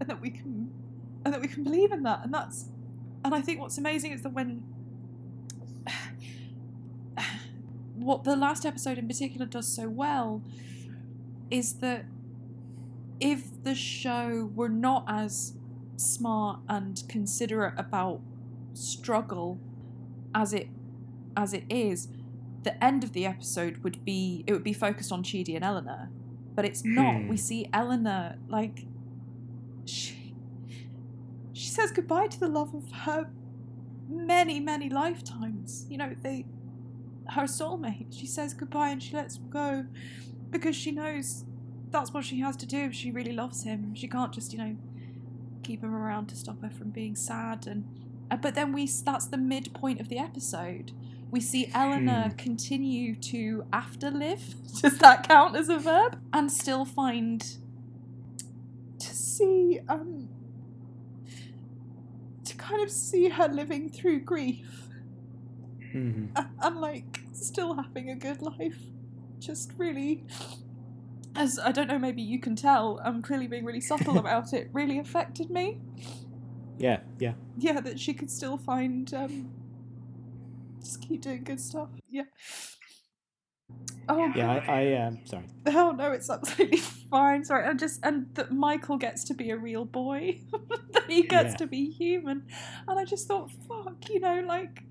[0.00, 0.70] and that we can,
[1.26, 2.20] and that we can believe in that.
[2.22, 2.66] And that's,
[3.24, 4.62] and I think what's amazing is that when,
[7.96, 10.40] what the last episode in particular does so well,
[11.50, 12.04] is that
[13.18, 15.54] if the show were not as
[15.96, 18.20] smart and considerate about
[18.72, 19.58] struggle
[20.32, 20.68] as it
[21.36, 22.08] as it is,
[22.62, 26.08] the end of the episode would be it would be focused on Chidi and Eleanor,
[26.54, 27.22] but it's not.
[27.22, 27.28] Hmm.
[27.28, 28.86] We see Eleanor like
[29.86, 30.15] she
[31.76, 33.32] says goodbye to the love of her
[34.08, 35.86] many many lifetimes.
[35.88, 36.48] You know they
[37.30, 38.08] her soulmate.
[38.12, 39.86] She says goodbye and she lets him go
[40.52, 41.44] because she knows
[41.92, 43.94] that's what she has to do if she really loves him.
[43.94, 44.76] She can't just you know
[45.64, 47.86] keep him around to stop her from being sad and.
[48.30, 50.92] uh, But then we that's the midpoint of the episode
[51.32, 52.36] we see Eleanor Hmm.
[52.38, 54.54] continue to afterlive.
[54.82, 56.16] Does that count as a verb?
[56.32, 57.42] And still find
[59.00, 60.25] to see um
[62.68, 64.88] kind of see her living through grief
[65.94, 66.30] Mhm.
[66.36, 68.82] and, and like still having a good life.
[69.38, 70.24] Just really
[71.34, 74.70] as I don't know, maybe you can tell, I'm clearly being really subtle about it,
[74.72, 75.78] really affected me.
[76.78, 77.34] Yeah, yeah.
[77.58, 79.50] Yeah, that she could still find um
[80.80, 81.88] just keep doing good stuff.
[82.08, 82.24] Yeah.
[84.08, 85.46] Oh Yeah, I, I um sorry.
[85.66, 86.78] Oh no, it's absolutely
[87.10, 87.44] fine.
[87.44, 90.40] Sorry, and just and that Michael gets to be a real boy,
[90.92, 91.56] that he gets Yeah.
[91.58, 92.44] to be human,
[92.86, 94.84] and I just thought, fuck, you know, like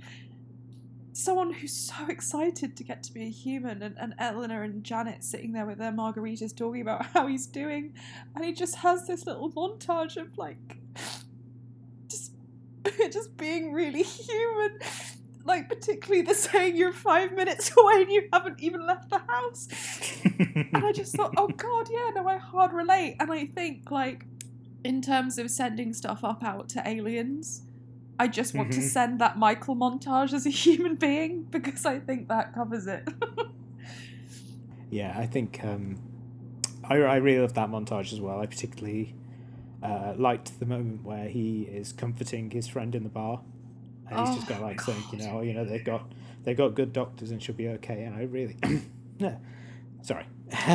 [1.14, 5.24] someone who's so excited to get to be a human, and, and Eleanor and Janet
[5.24, 7.94] sitting there with their margaritas talking about how he's doing,
[8.36, 10.78] and he just has this little montage of like
[12.10, 12.34] just
[13.14, 14.78] just being really human.
[15.46, 19.68] Like particularly the saying you're five minutes away and you haven't even left the house.
[20.74, 23.16] And I just thought, oh god, yeah, no, I hard relate.
[23.20, 24.26] And I think, like,
[24.84, 27.62] in terms of sending stuff up out to aliens,
[28.18, 28.90] I just want to Mhm.
[28.90, 33.08] send that Michael montage as a human being because I think that covers it.
[34.92, 35.98] Yeah, I think um,
[36.88, 38.40] I, I really love that montage as well.
[38.40, 39.14] I particularly
[39.84, 43.42] uh, liked the moment where he is comforting his friend in the bar,
[44.10, 46.12] and he's just Oh, got like saying, you know, you know they've got
[46.44, 48.04] they've got good doctors and she'll be okay.
[48.04, 48.58] And I really,
[49.20, 49.38] no,
[50.02, 50.26] sorry.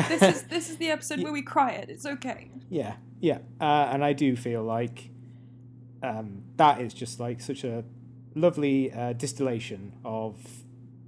[0.09, 1.89] this is this is the episode where we cry it.
[1.89, 2.51] It's okay.
[2.69, 5.09] Yeah, yeah, uh, and I do feel like
[6.03, 7.83] um, that is just like such a
[8.35, 10.37] lovely uh, distillation of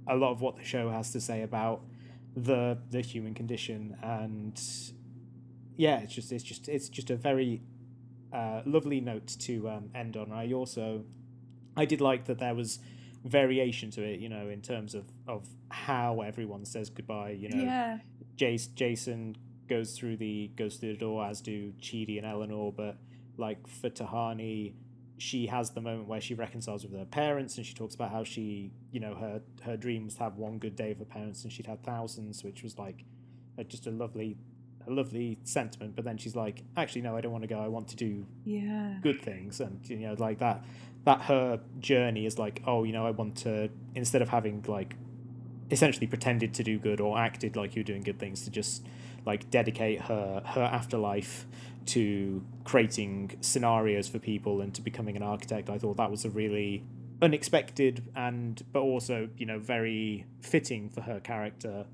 [0.06, 1.82] a lot of what the show has to say about
[2.36, 4.60] the the human condition, and
[5.76, 7.62] yeah, it's just it's just it's just a very
[8.32, 10.32] uh, lovely note to um, end on.
[10.32, 11.04] I also
[11.76, 12.78] I did like that there was
[13.24, 17.30] variation to it, you know, in terms of of how everyone says goodbye.
[17.30, 17.98] You know, Yeah.
[18.36, 19.36] Jace, Jason
[19.68, 22.72] goes through the goes through the door, as do Chidi and Eleanor.
[22.72, 22.98] But
[23.36, 24.74] like for Tahani,
[25.18, 28.24] she has the moment where she reconciles with her parents, and she talks about how
[28.24, 31.44] she, you know, her her dream was to have one good day of her parents,
[31.44, 33.04] and she'd had thousands, which was like
[33.56, 34.36] a, just a lovely,
[34.86, 35.94] a lovely sentiment.
[35.96, 37.58] But then she's like, actually, no, I don't want to go.
[37.60, 38.98] I want to do Yeah.
[39.00, 40.64] good things and you know like that
[41.04, 44.96] that her journey is like oh you know i want to instead of having like
[45.70, 48.84] essentially pretended to do good or acted like you're doing good things to just
[49.24, 51.46] like dedicate her her afterlife
[51.86, 56.30] to creating scenarios for people and to becoming an architect i thought that was a
[56.30, 56.84] really
[57.22, 61.86] unexpected and but also you know very fitting for her character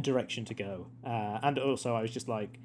[0.00, 0.86] direction to go.
[1.04, 2.58] Uh, and also i was just like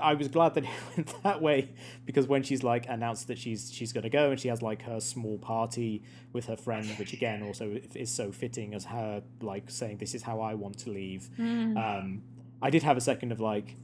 [0.00, 1.70] I was glad that it went that way
[2.04, 4.82] because when she's like announced that she's she's going to go and she has like
[4.82, 9.70] her small party with her friend, which again also is so fitting as her like
[9.70, 11.28] saying this is how I want to leave.
[11.38, 11.76] Mm.
[11.76, 12.22] Um,
[12.60, 13.76] I did have a second of like,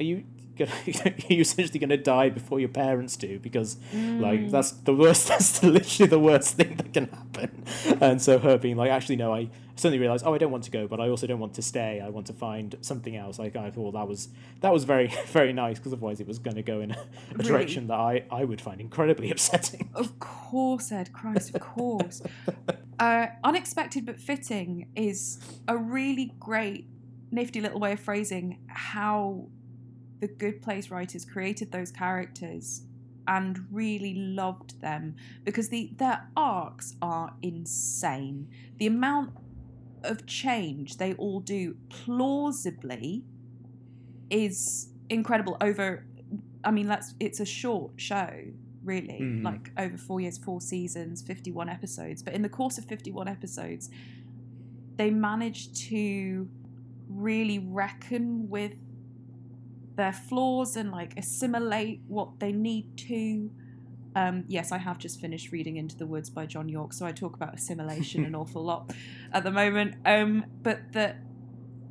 [0.00, 0.24] are you
[0.56, 0.70] gonna,
[1.04, 3.38] are essentially going to die before your parents do?
[3.38, 4.20] Because Mm.
[4.20, 5.28] like that's the worst.
[5.36, 7.64] That's literally the worst thing that can happen.
[8.00, 10.70] And so her being like, actually, no, I suddenly realized, oh, I don't want to
[10.70, 12.00] go, but I also don't want to stay.
[12.04, 13.38] I want to find something else.
[13.38, 14.28] Like I thought that was
[14.60, 16.98] that was very very nice because otherwise it was going to go in a, a
[17.34, 17.48] Really?
[17.48, 19.90] direction that I I would find incredibly upsetting.
[19.94, 22.22] Of course, Ed Christ, of course.
[22.98, 25.38] uh, unexpected but fitting is
[25.68, 26.86] a really great,
[27.30, 29.48] nifty little way of phrasing how
[30.20, 32.82] the Good Place writers created those characters
[33.28, 38.48] and really loved them because the their arcs are insane.
[38.78, 39.32] The amount
[40.04, 43.24] of change they all do plausibly
[44.30, 46.04] is incredible over
[46.64, 48.30] I mean that's it's a short show
[48.84, 49.42] really Mhm.
[49.42, 53.90] like over 4 years 4 seasons 51 episodes but in the course of 51 episodes
[54.96, 56.48] they managed to
[57.08, 58.78] really reckon with
[59.96, 63.50] their flaws and like assimilate what they need to
[64.14, 67.12] um, yes, I have just finished reading Into the Woods by John Yorke, so I
[67.12, 68.94] talk about assimilation an awful lot
[69.30, 69.96] at the moment.
[70.06, 71.18] Um, but that,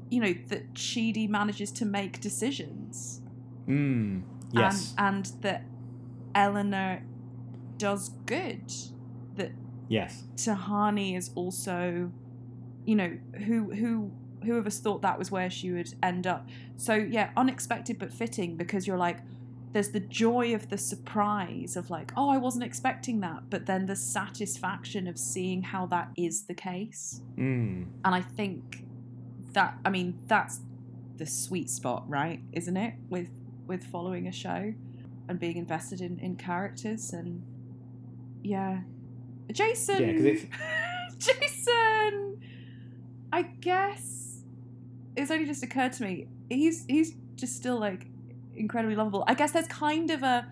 [0.09, 3.21] you know, that Chidi manages to make decisions
[3.67, 4.93] Mm, yes.
[4.97, 5.63] and, and that
[6.33, 7.03] Eleanor
[7.77, 8.71] does good.
[9.35, 9.51] That
[9.87, 10.23] yes.
[10.35, 12.11] Tahani is also,
[12.85, 14.11] you know, who who
[14.45, 16.47] who of us thought that was where she would end up.
[16.77, 19.19] So yeah, unexpected but fitting because you're like,
[19.75, 23.87] there's the joy of the surprise of like, oh, I wasn't expecting that, but then
[23.87, 27.21] the satisfaction of seeing how that is the case.
[27.37, 27.87] Mm.
[28.05, 28.85] And I think
[29.51, 30.61] that I mean that's
[31.17, 32.41] the sweet spot, right?
[32.53, 32.93] Isn't it?
[33.09, 33.29] With
[33.67, 34.73] with following a show
[35.27, 37.43] and being invested in, in characters and
[38.43, 38.81] yeah.
[39.51, 40.35] Jason Yeah,
[41.17, 42.41] Jason
[43.31, 44.24] I guess
[45.15, 46.27] it's only just occurred to me.
[46.49, 48.07] He's he's just still like
[48.55, 49.23] incredibly lovable.
[49.27, 50.47] I guess there's kind of a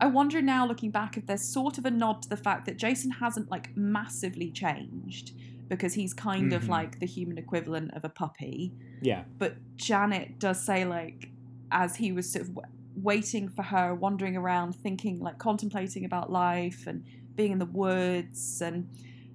[0.00, 2.76] I wonder now looking back if there's sort of a nod to the fact that
[2.76, 5.32] Jason hasn't like massively changed
[5.68, 6.68] because he's kind of Mhm.
[6.68, 8.72] like the human equivalent of a puppy.
[9.00, 9.24] Yeah.
[9.38, 11.30] But Janet does say like
[11.70, 16.30] as he was sort of w- waiting for her, wandering around, thinking like contemplating about
[16.30, 18.88] life and being in the woods and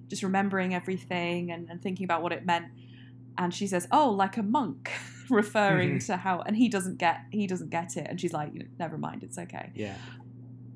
[0.08, 2.66] just remembering everything and, and thinking about what it meant.
[3.38, 4.90] And she says, "Oh, like a monk,"
[5.30, 6.06] referring Mhm.
[6.06, 8.66] to how, and he doesn't get he doesn't get it, and she's like, you know,
[8.78, 9.94] "Never mind, it's okay." Yeah.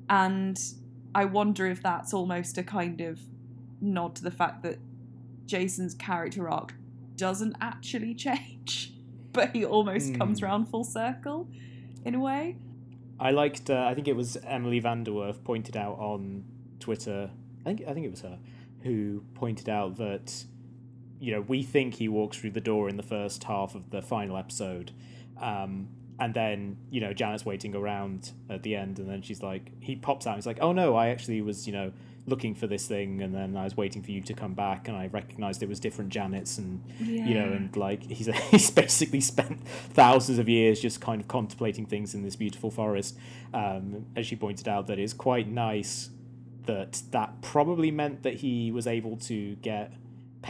[0.09, 0.59] And
[1.13, 3.19] I wonder if that's almost a kind of
[3.81, 4.79] nod to the fact that
[5.45, 6.73] Jason's character arc
[7.15, 8.93] doesn't actually change,
[9.33, 10.45] but he almost comes Hmm.
[10.45, 11.47] round full circle
[12.03, 12.57] in a way.
[13.19, 13.69] I liked.
[13.69, 16.43] Uh, I think it was Emily VanDerWerff pointed out on
[16.79, 17.29] Twitter.
[17.65, 18.37] I think I think it was her
[18.81, 20.45] who pointed out that
[21.25, 24.01] you know we think he walks through the door in the first half of the
[24.01, 24.91] final episode,
[25.41, 25.87] um,
[26.19, 29.95] and then you know Janet's waiting around at the end, and then she's like, he
[29.95, 30.31] pops out.
[30.31, 31.91] and He's like, oh no, I actually was you know
[32.27, 34.97] looking for this thing, and then I was waiting for you to come back, and
[34.97, 37.25] I recognized it was different Janets, and Yeah.
[37.27, 41.85] you know, and like he's he's basically spent thousands of years just kind of contemplating
[41.87, 43.17] things in this beautiful forest.
[43.53, 46.09] Um, as she pointed out, that it's quite nice
[46.65, 49.93] that that probably meant that he was able to get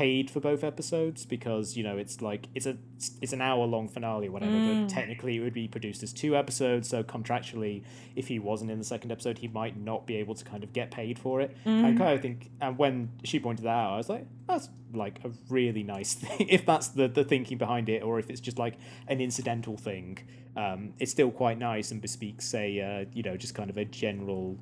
[0.03, 2.75] paid for both episodes because you know it's like it's a
[3.21, 4.81] it's an hour long finale or whatever Mm.
[4.81, 7.81] but technically it would be produced as two episodes so contractually
[8.13, 10.73] if he wasn't in the second episode he might not be able to kind of
[10.73, 11.85] get paid for it Mm.
[11.85, 15.19] and kind of think and when she pointed that out i was like that's like
[15.23, 18.59] a really nice thing if that's the the thinking behind it or if it's just
[18.59, 18.75] like
[19.07, 20.17] an incidental thing
[20.57, 23.85] um it's still quite nice and bespeaks a uh, you know just kind of a
[23.85, 24.57] general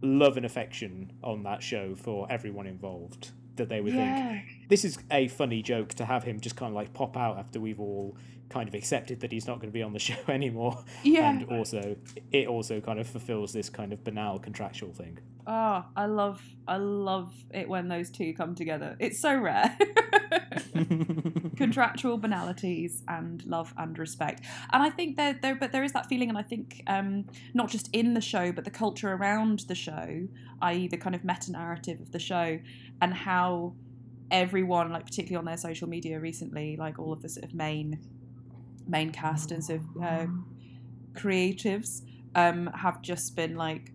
[0.00, 4.98] love and affection on that show for everyone involved that they would think this is
[5.10, 8.16] a funny joke to have him just kind of like pop out after we've all
[8.48, 11.30] kind of accepted that he's not going to be on the show anymore Yeah.
[11.30, 11.96] and also
[12.32, 16.76] it also kind of fulfills this kind of banal contractual thing Oh, I love I
[16.78, 18.96] love it when those two come together.
[18.98, 19.78] It's so rare.
[21.56, 24.42] Contractual banalities and love and respect.
[24.72, 27.24] And I think there there but there is that feeling and I think um
[27.54, 30.28] not just in the show but the culture around the show,
[30.62, 30.88] i.e.
[30.88, 32.58] the kind of meta narrative of the show
[33.00, 33.74] and how
[34.30, 37.96] everyone like particularly on their social media recently like all of the sort of main
[38.88, 40.26] main cast and sort of uh,
[41.12, 42.02] creatives
[42.34, 43.92] um have just been like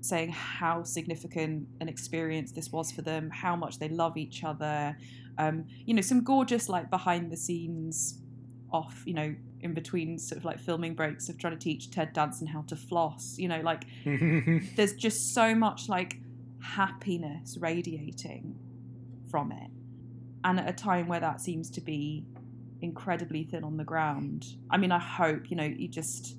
[0.00, 4.96] saying how significant an experience this was for them, how much they love each other.
[5.40, 8.18] Um, you know, some gorgeous like behind the scenes
[8.70, 12.12] off, you know, in between sort of like filming breaks of trying to teach Ted
[12.12, 13.38] Danson how to floss.
[13.38, 13.84] You know, like
[14.76, 16.18] there's just so much like
[16.62, 18.54] happiness radiating
[19.30, 19.70] from it.
[20.44, 22.26] And at a time where that seems to be
[22.82, 24.46] incredibly thin on the ground.
[24.70, 26.36] I mean, I hope, you know, you just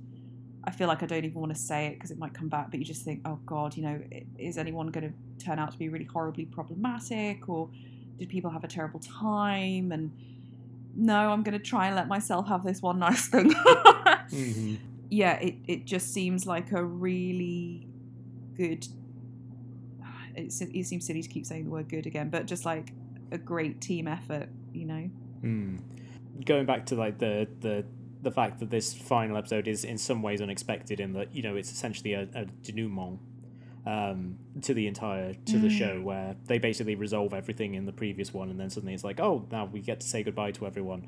[0.64, 2.70] I feel like I don't even want to say it because it might come back,
[2.70, 4.00] but you just think, oh God, you know,
[4.38, 7.70] is anyone going to turn out to be really horribly problematic or
[8.22, 9.92] did people have a terrible time?
[9.92, 10.12] And
[10.96, 13.50] no, I'm going to try and let myself have this one nice thing.
[13.54, 14.76] mm-hmm.
[15.10, 17.88] Yeah, it, it just seems like a really
[18.56, 18.88] good.
[20.36, 22.94] It, it seems silly to keep saying the word good again, but just like
[23.32, 25.10] a great team effort, you know?
[25.44, 25.80] Mm.
[26.46, 27.84] Going back to like the, the
[28.22, 31.56] the fact that this final episode is in some ways unexpected in that you know
[31.56, 33.20] it's essentially a, a denouement
[33.86, 35.62] um, to the entire to mm.
[35.62, 39.04] the show where they basically resolve everything in the previous one and then suddenly it's
[39.04, 41.06] like oh now we get to say goodbye to everyone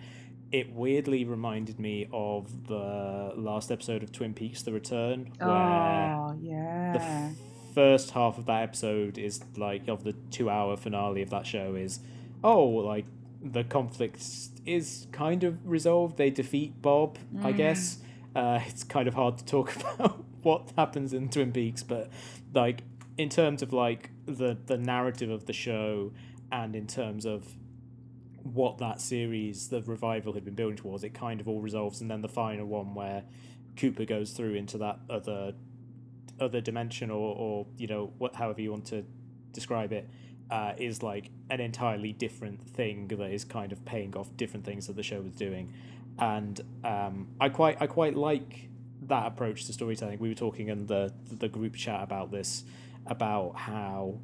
[0.51, 6.36] it weirdly reminded me of the last episode of twin peaks the return where oh,
[6.41, 6.93] yeah.
[6.93, 11.30] the f- first half of that episode is like of the two hour finale of
[11.30, 11.99] that show is
[12.43, 13.05] oh like
[13.43, 14.21] the conflict
[14.65, 16.17] is kind of resolved.
[16.17, 17.45] They defeat Bob, mm.
[17.45, 17.97] I guess.
[18.36, 22.09] Uh, it's kind of hard to talk about what happens in Twin Peaks, but
[22.53, 22.83] like
[23.17, 26.11] in terms of like the the narrative of the show,
[26.51, 27.55] and in terms of
[28.43, 32.11] what that series, the revival had been building towards, it kind of all resolves, and
[32.11, 33.23] then the final one where
[33.77, 35.53] Cooper goes through into that other
[36.39, 39.03] other dimension, or or you know what, however you want to
[39.51, 40.09] describe it
[40.49, 44.87] uh, is like an entirely different thing that is kind of paying off different things
[44.87, 45.73] that the show was doing,
[46.19, 48.69] and um, I quite I quite like
[49.07, 50.19] that approach to storytelling.
[50.19, 52.63] We were talking in the the group chat about this,
[53.05, 54.19] about how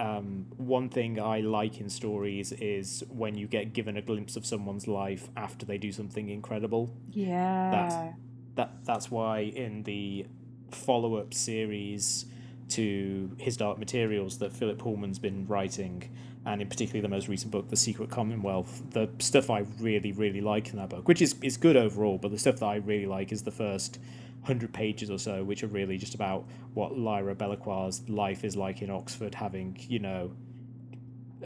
[0.00, 4.46] um, one thing I like in stories is when you get given a glimpse of
[4.46, 6.94] someone's life after they do something incredible.
[7.10, 7.70] Yeah.
[7.70, 8.16] That's,
[8.54, 10.26] that that's why in the
[10.70, 12.26] follow up series
[12.70, 16.10] to his Dark Materials that Philip Pullman's been writing,
[16.46, 18.82] and in particularly the most recent book, The Secret Commonwealth.
[18.90, 22.30] The stuff I really, really like in that book, which is, is good overall, but
[22.30, 23.98] the stuff that I really like is the first
[24.44, 28.82] hundred pages or so, which are really just about what Lyra Belacqua's life is like
[28.82, 30.30] in Oxford, having, you know,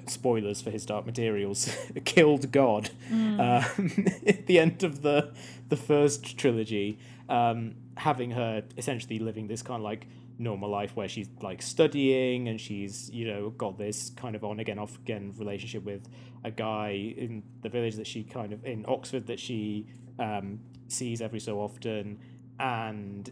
[0.07, 1.75] spoilers for his Dark Materials,
[2.05, 3.39] killed God mm.
[3.41, 5.33] um, at the end of the
[5.69, 10.07] the first trilogy, um, having her essentially living this kind of like
[10.43, 14.61] normal life where she's like studying and she's you know got this kind of on
[14.61, 16.09] again off again relationship with
[16.45, 19.87] a guy in the village that she kind of in Oxford that she
[20.19, 22.19] um, sees every so often.
[22.59, 23.31] And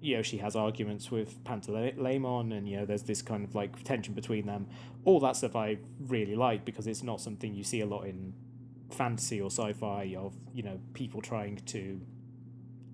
[0.00, 3.82] you know she has arguments with Pantaleimon and you know there's this kind of like
[3.82, 4.66] tension between them.
[5.04, 8.34] All that stuff I really like because it's not something you see a lot in
[8.90, 12.00] fantasy or sci-fi of you know people trying to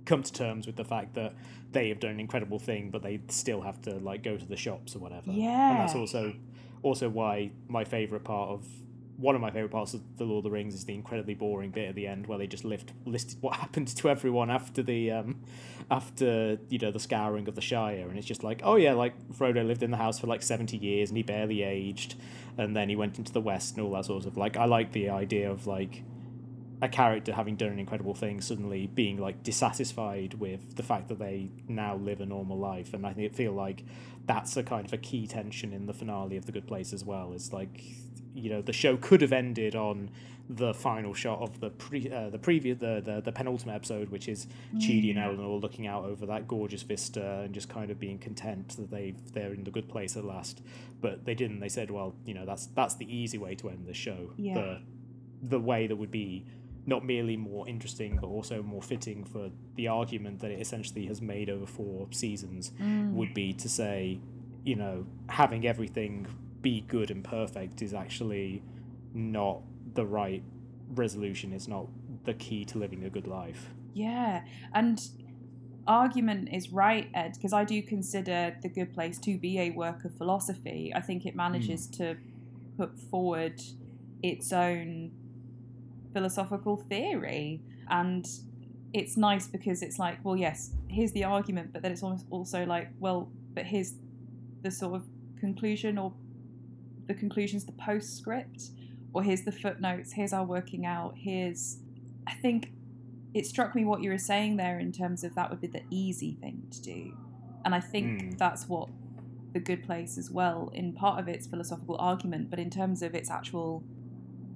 [0.04, 1.34] come to terms with the fact that
[1.72, 4.56] they have done an incredible thing, but they still have to like go to the
[4.56, 5.30] shops or whatever.
[5.30, 6.34] Yeah, and that's also
[6.82, 8.66] also why my favorite part of
[9.16, 11.70] one of my favorite parts of the Lord of the Rings is the incredibly boring
[11.70, 15.10] bit at the end where they just lift listed what happened to everyone after the
[15.10, 15.40] um
[15.90, 19.14] after you know the scouring of the Shire, and it's just like oh yeah, like
[19.32, 22.16] Frodo lived in the house for like seventy years and he barely aged,
[22.58, 24.92] and then he went into the West and all that sort of like I like
[24.92, 26.02] the idea of like
[26.82, 31.20] a character having done an incredible thing suddenly being like dissatisfied with the fact that
[31.20, 32.92] they now live a normal life.
[32.92, 33.84] And i think it feel like
[34.26, 37.04] that's a kind of a key tension in the finale of the good place as
[37.04, 37.32] well.
[37.32, 37.80] Is like
[38.34, 40.10] you know the show could have ended on
[40.48, 44.28] the final shot of the pre uh, the previous the, the the penultimate episode which
[44.28, 44.80] is mm.
[44.80, 48.76] Chidi and Eleanor looking out over that gorgeous vista and just kind of being content
[48.76, 50.62] that they they're in the good place at last.
[51.00, 51.60] But they didn't.
[51.60, 54.32] They said well you know that's that's the easy way to end the show.
[54.36, 54.54] Yeah.
[54.54, 54.80] the
[55.42, 56.46] the way that would be
[56.86, 61.20] not merely more interesting but also more fitting for the argument that it essentially has
[61.22, 63.12] made over four seasons mm.
[63.12, 64.18] would be to say
[64.64, 66.26] you know having everything
[66.60, 68.62] be good and perfect is actually
[69.14, 69.60] not
[69.94, 70.42] the right
[70.94, 71.86] resolution it's not
[72.24, 74.42] the key to living a good life yeah
[74.74, 75.00] and
[75.86, 80.04] argument is right ed because i do consider the good place to be a work
[80.04, 81.96] of philosophy i think it manages mm.
[81.96, 82.16] to
[82.76, 83.60] put forward
[84.22, 85.10] its own
[86.12, 87.62] philosophical theory.
[87.88, 88.26] And
[88.92, 92.64] it's nice because it's like, well, yes, here's the argument, but then it's almost also
[92.64, 93.94] like, well, but here's
[94.62, 95.04] the sort of
[95.40, 96.12] conclusion or
[97.06, 98.70] the conclusion's the postscript,
[99.12, 101.78] or here's the footnotes, here's our working out, here's.
[102.26, 102.72] I think
[103.34, 105.82] it struck me what you were saying there in terms of that would be the
[105.90, 107.16] easy thing to do.
[107.64, 108.38] And I think mm.
[108.38, 108.88] that's what
[109.52, 113.14] the good place as well, in part of its philosophical argument, but in terms of
[113.14, 113.82] its actual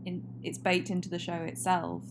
[0.07, 2.03] in, it's baked into the show itself,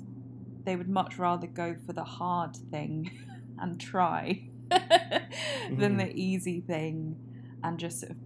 [0.65, 3.09] they would much rather go for the hard thing
[3.59, 5.79] and try mm-hmm.
[5.79, 7.15] than the easy thing
[7.63, 8.17] and just sort of,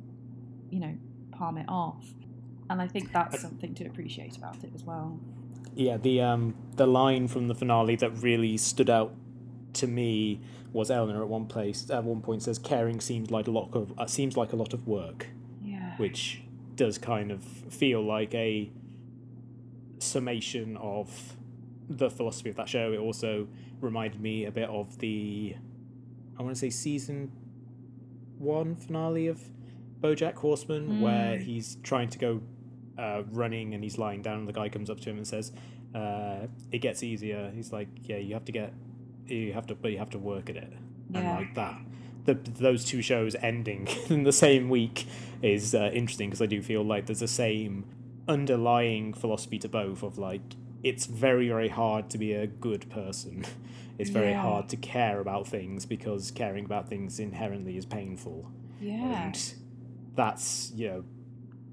[0.70, 0.98] you know,
[1.32, 2.06] palm it off.
[2.70, 5.20] And I think that's something to appreciate about it as well.
[5.76, 9.14] Yeah, the um the line from the finale that really stood out
[9.74, 10.42] to me
[10.74, 13.94] was Eleanor at one place at one point says caring seems like a lot of
[13.98, 15.28] uh, seems like a lot of work,
[15.64, 15.96] Yeah.
[15.98, 16.42] which
[16.76, 18.70] does kind of feel like a
[20.00, 21.36] summation of
[21.90, 22.92] the philosophy of that show.
[22.94, 23.48] It also
[23.82, 25.56] reminded me a bit of the
[26.38, 27.32] I want to say season
[28.38, 29.42] one finale of
[30.02, 31.42] BoJack Horseman, where Mm.
[31.44, 32.42] he's trying to go
[32.98, 35.52] uh, running and he's lying down, and the guy comes up to him and says,
[35.96, 38.74] uh, "It gets easier." He's like, "Yeah, you have to get,
[39.28, 40.72] you have to, but you have to work at it."
[41.12, 41.20] Yeah.
[41.20, 41.80] And like that,
[42.26, 45.06] the those two shows ending in the same week
[45.42, 47.86] is uh, interesting because I do feel like there's the same
[48.30, 50.42] underlying philosophy to both of like
[50.84, 53.44] it's very very hard to be a good person.
[54.02, 54.42] It's very Yeah.
[54.44, 58.50] hard to care about things because caring about things inherently is painful
[58.80, 59.26] Yeah.
[59.26, 59.54] and
[60.16, 61.04] that's you know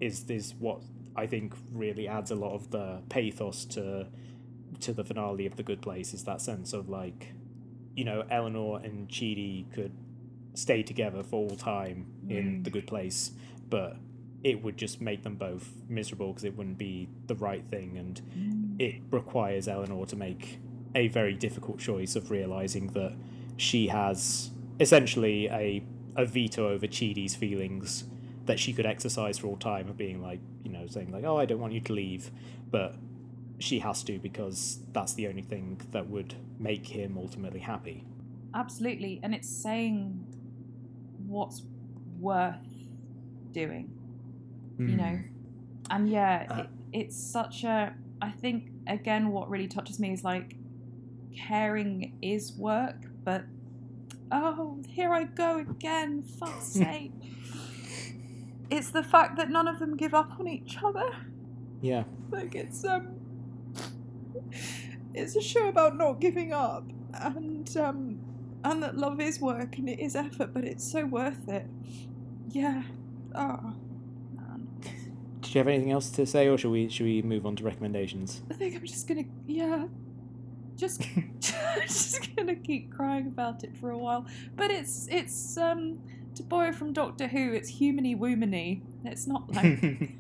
[0.01, 0.83] is is what
[1.15, 4.09] I think really adds a lot of the pathos to
[4.81, 7.33] to the finale of the Good Place is that sense of like
[7.95, 9.93] you know Eleanor and Chidi could
[10.55, 12.65] stay together for all time in Mm.
[12.65, 13.31] the Good Place,
[13.71, 13.99] but
[14.45, 18.21] it would just make them both miserable because it wouldn't be the right thing and
[18.39, 18.81] Mm.
[18.81, 20.59] it requires Eleanor to make
[20.95, 23.13] a very difficult choice of realizing that
[23.57, 25.83] she has essentially a
[26.19, 28.05] a veto over Chidi's feelings
[28.47, 31.37] that she could exercise for all time of being like, you know, saying like, "Oh,
[31.37, 32.31] I don't want you to leave,"
[32.71, 32.97] but
[33.59, 38.05] she has to because that's the only thing that would make him ultimately happy.
[38.55, 39.21] Absolutely.
[39.23, 40.25] And it's saying
[41.27, 41.63] what's
[42.19, 42.57] worth
[43.53, 43.91] doing,
[44.79, 45.19] you know?
[45.91, 47.95] And yeah, Uh, it, it's such a.
[48.21, 50.57] I think, again, what really touches me is like
[51.37, 53.45] caring is work, but
[54.33, 57.13] oh, here I go again, fuck's sake.
[58.71, 61.09] It's the fact that none of them give up on each other.
[61.81, 62.05] Yeah.
[62.31, 63.09] Like it's um
[65.15, 68.19] it's a show about not giving up and um
[68.65, 71.67] and that love is work and it is effort, but it's so worth it.
[72.49, 72.83] Yeah.
[73.35, 73.75] Oh man.
[73.77, 73.86] Did
[75.57, 78.43] you have anything else to say, or should we should we move on to recommendations?
[78.51, 79.87] I think I'm just gonna yeah.
[80.77, 81.03] Just
[81.41, 84.27] just gonna keep crying about it for a while.
[84.55, 85.99] But it's it's um
[86.35, 88.83] to borrow from Doctor Who, it's humany woomany.
[89.05, 89.81] It's not like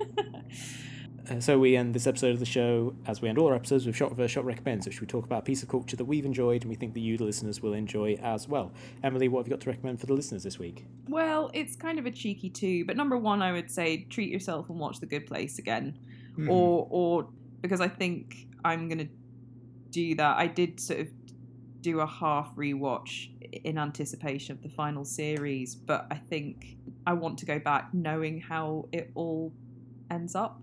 [1.29, 3.85] Uh, so we end this episode of the show, as we end all our episodes,
[3.87, 6.25] with Shot Reverse Shot Recommends, which we talk about a piece of culture that we've
[6.25, 8.73] enjoyed and we think that you, the listeners, will enjoy as well.
[9.03, 10.85] Emily, what have you got to recommend for the listeners this week?
[11.09, 14.71] Well, it's kind of a cheeky two, but number one, I would say treat yourself
[14.71, 15.99] and watch The Good Place again,
[16.33, 16.49] mm-hmm.
[16.49, 17.29] or or
[17.61, 19.09] because I think I'm gonna
[19.91, 20.37] do that.
[20.37, 21.09] I did sort of
[21.81, 23.31] do a half rewatch
[23.65, 28.41] in anticipation of the final series, but I think I want to go back knowing
[28.41, 29.53] how it all
[30.11, 30.61] ends up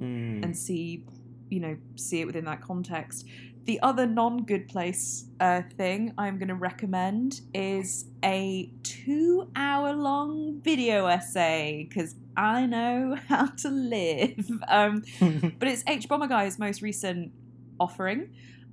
[0.00, 0.42] Mm.
[0.44, 1.04] and see
[1.50, 3.24] you know see it within that context
[3.66, 10.60] the other non-good place uh, thing i'm going to recommend is a two hour long
[10.64, 14.34] video essay because i know how to live
[14.68, 15.02] um,
[15.60, 17.32] but it's hbomberguy's most recent
[17.78, 18.26] offering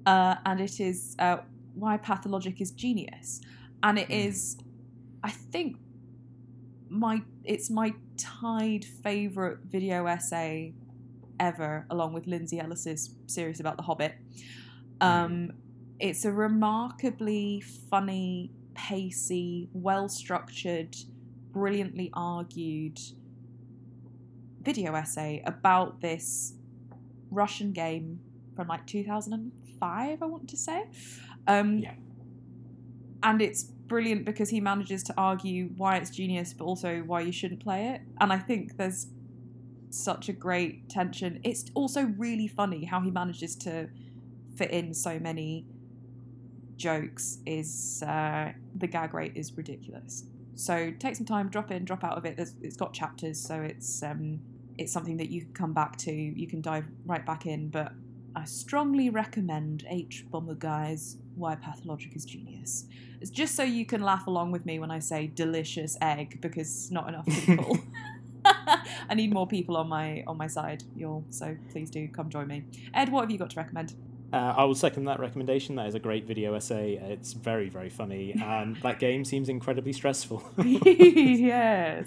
[0.07, 1.37] uh, and it is uh,
[1.73, 3.41] why pathologic is genius
[3.83, 4.25] and it Mhm.
[4.27, 4.57] is
[5.23, 5.77] i think
[6.89, 10.73] my it's my tied favorite video essay
[11.41, 14.13] ever, along with Lindsay Ellis's series about The Hobbit.
[15.01, 15.51] Um,
[15.99, 20.95] it's a remarkably funny, pacey, well structured,
[21.51, 22.99] brilliantly argued
[24.61, 26.53] video essay about this
[27.31, 28.19] Russian game
[28.55, 30.85] from like 2005, I want to say.
[31.47, 31.93] Um, Yeah.
[33.23, 37.31] And it's brilliant because he manages to argue why it's genius, but also why you
[37.31, 38.01] shouldn't play it.
[38.19, 39.07] And I think there's
[39.91, 41.39] such a great tension.
[41.43, 43.89] It's also really funny how he manages to
[44.55, 45.65] fit in so many
[46.77, 47.39] jokes.
[47.45, 50.25] Is uh, the gag rate is ridiculous.
[50.55, 52.37] So take some time, drop in, drop out of it.
[52.37, 54.39] There's, it's got chapters, so it's um,
[54.77, 56.11] it's something that you can come back to.
[56.11, 57.93] You can dive right back in, but
[58.35, 62.85] I strongly recommend hbomberguy's Why Pathologic is Genius.
[63.19, 66.89] It's just so you can laugh along with me when I say delicious egg, because
[66.91, 67.77] not enough people.
[69.09, 71.23] I need more people on my on my side, y'all.
[71.29, 72.63] So please do come join me.
[72.93, 73.93] Ed, what have you got to recommend?
[74.33, 75.75] Uh, I will second that recommendation.
[75.75, 76.93] That is a great video essay.
[76.93, 80.41] It's very, very funny, and that game seems incredibly stressful.
[80.63, 82.05] yes.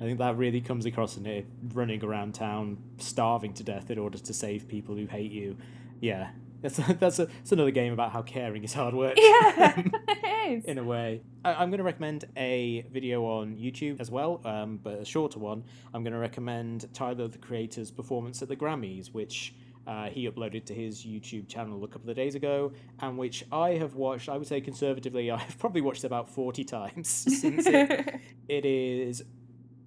[0.00, 3.98] I think that really comes across in it, running around town, starving to death in
[3.98, 5.56] order to save people who hate you.
[6.00, 6.30] Yeah,
[6.62, 9.14] that's that's, a, that's another game about how caring is hard work.
[9.16, 10.64] Yeah, it is.
[10.64, 11.22] in a way.
[11.44, 15.38] I, I'm going to recommend a video on YouTube as well, um, but a shorter
[15.38, 15.64] one.
[15.92, 19.54] I'm going to recommend Tyler the Creator's performance at the Grammys, which
[19.86, 23.70] uh, he uploaded to his YouTube channel a couple of days ago, and which I
[23.70, 24.28] have watched.
[24.28, 28.20] I would say conservatively, I've probably watched about forty times since it.
[28.48, 29.22] it is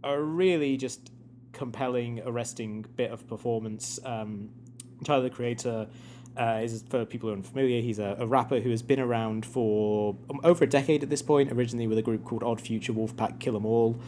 [0.03, 1.11] a really just
[1.53, 3.97] compelling, arresting bit of performance.
[4.03, 4.49] Um,
[5.03, 5.87] Tyler the Creator
[6.37, 7.81] uh, is for people who are unfamiliar.
[7.81, 11.21] He's a, a, rapper who has been around for um, over a decade at this
[11.21, 11.51] point.
[11.51, 13.99] Originally with a group called Odd Future Wolfpack Kill 'Em All,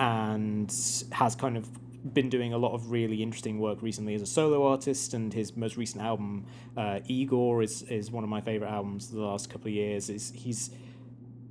[0.00, 0.72] and
[1.12, 1.68] has kind of
[2.12, 5.14] been doing a lot of really interesting work recently as a solo artist.
[5.14, 9.16] And his most recent album, uh, Igor, is is one of my favorite albums of
[9.16, 10.08] the last couple of years.
[10.08, 10.70] Is he's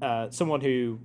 [0.02, 1.00] uh, someone who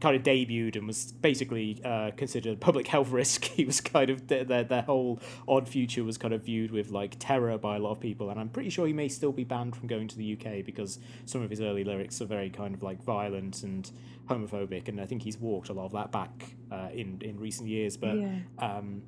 [0.00, 3.44] kind of debuted and was basically uh, considered a public health risk.
[3.44, 7.16] He was kind of their, their, whole odd future was kind of viewed with like
[7.18, 9.76] terror by a lot of people, and I'm pretty sure he may still be banned
[9.76, 12.82] from going to the UK because some of his early lyrics are very kind of
[12.82, 13.90] like violent and
[14.26, 17.68] homophobic, and I think he's walked a lot of that back uh, in in recent
[17.68, 17.96] years.
[17.96, 18.38] But yeah.
[18.58, 19.02] um,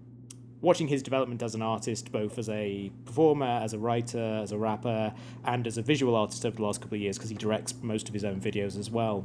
[0.61, 4.59] watching his development as an artist, both as a performer, as a writer, as a
[4.59, 5.14] rapper,
[5.45, 8.09] and as a visual artist over the last couple of years, because he directs most
[8.09, 9.24] of his own videos as well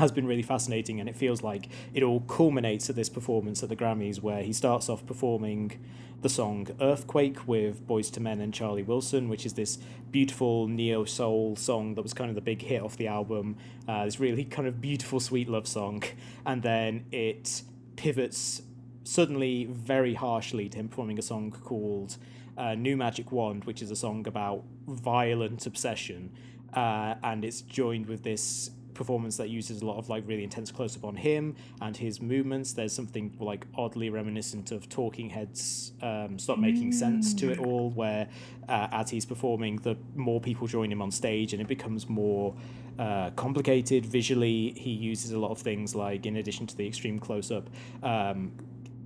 [0.00, 3.68] has been really fascinating, and it feels like it all culminates at this performance at
[3.68, 5.78] the Grammys, where he starts off performing
[6.22, 9.78] the song Earthquake with Boyz II Men and Charlie Wilson, which is this
[10.10, 13.56] beautiful neo soul song that was kind of the big hit off the album.
[13.86, 16.02] Uh, this really kind of beautiful, sweet love song,
[16.46, 17.62] and then it
[17.96, 18.62] pivots
[19.04, 22.16] suddenly very harshly to him performing a song called
[22.56, 26.32] uh, New Magic Wand, which is a song about violent obsession.
[26.72, 30.70] Uh, and it's joined with this performance that uses a lot of like really intense
[30.70, 32.72] close up on him and his movements.
[32.72, 37.66] There's something like oddly reminiscent of Talking Heads um, Stop Making Sense to it mm.
[37.66, 38.28] all, where
[38.68, 42.54] uh, as he's performing, the more people join him on stage and it becomes more
[42.98, 44.72] uh, complicated visually.
[44.76, 47.70] He uses a lot of things like, in addition to the extreme close up,
[48.02, 48.52] um,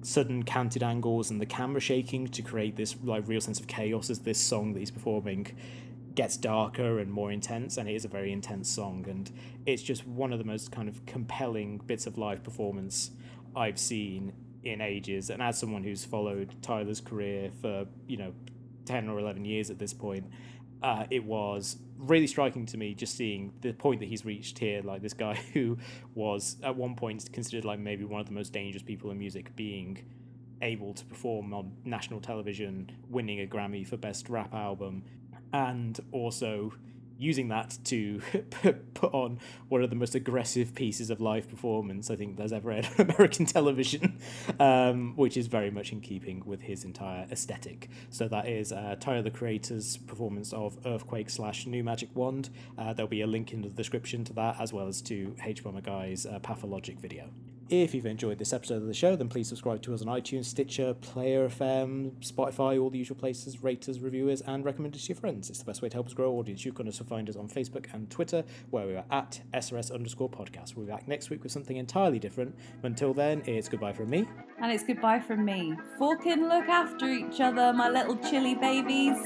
[0.03, 4.11] sudden canted angles and the camera shaking to create this like real sense of chaos
[4.11, 5.47] as this song that he's performing
[6.15, 9.33] gets darker and more intense and it is a very intense song and
[9.67, 13.11] it's just one of the most kind of compelling bits of live performance
[13.57, 15.31] I've seen in ages.
[15.31, 18.33] And as someone who's followed Tyler's career for you know
[18.87, 20.27] 10 or 11 years at this point
[20.85, 24.83] uh, it was really striking to me just seeing the point that he's reached here.
[24.83, 25.79] Like this guy who
[26.15, 29.57] was at one point considered like maybe one of the most dangerous people in music
[29.57, 30.05] being
[30.61, 35.03] able to perform on national television winning a Grammy for best rap album
[35.55, 36.73] and also
[37.17, 38.21] using that to
[38.95, 39.39] put on
[39.69, 42.93] one of the most aggressive pieces of live performance I think there's ever had on
[43.09, 44.19] American television,
[44.59, 47.89] um, which is very much in keeping with his entire aesthetic.
[48.11, 52.51] So that is uh, Tyler the Creator's performance of Earthquake slash New Magic Wand.
[52.77, 56.27] Uh, there'll be a link in the description to that as well as to hbomberguy's
[56.27, 57.31] uh, Pathologic video.
[57.83, 60.45] If you've enjoyed this episode of the show, then please subscribe to us on iTunes,
[60.45, 65.03] Stitcher, Player FM, Spotify, all the usual places, rate us, review us, and recommend us
[65.03, 65.51] to your friends.
[65.51, 66.65] It's the best way to help us grow our audience.
[66.65, 70.31] You can also find us on Facebook and Twitter, where we are at SRS underscore
[70.31, 70.77] podcast.
[70.77, 72.55] We'll be back next week with something entirely different.
[72.85, 74.29] Until then, it's goodbye from me.
[74.63, 75.75] And it's goodbye from me.
[75.99, 79.17] Fucking look after each other, my little chilly babies.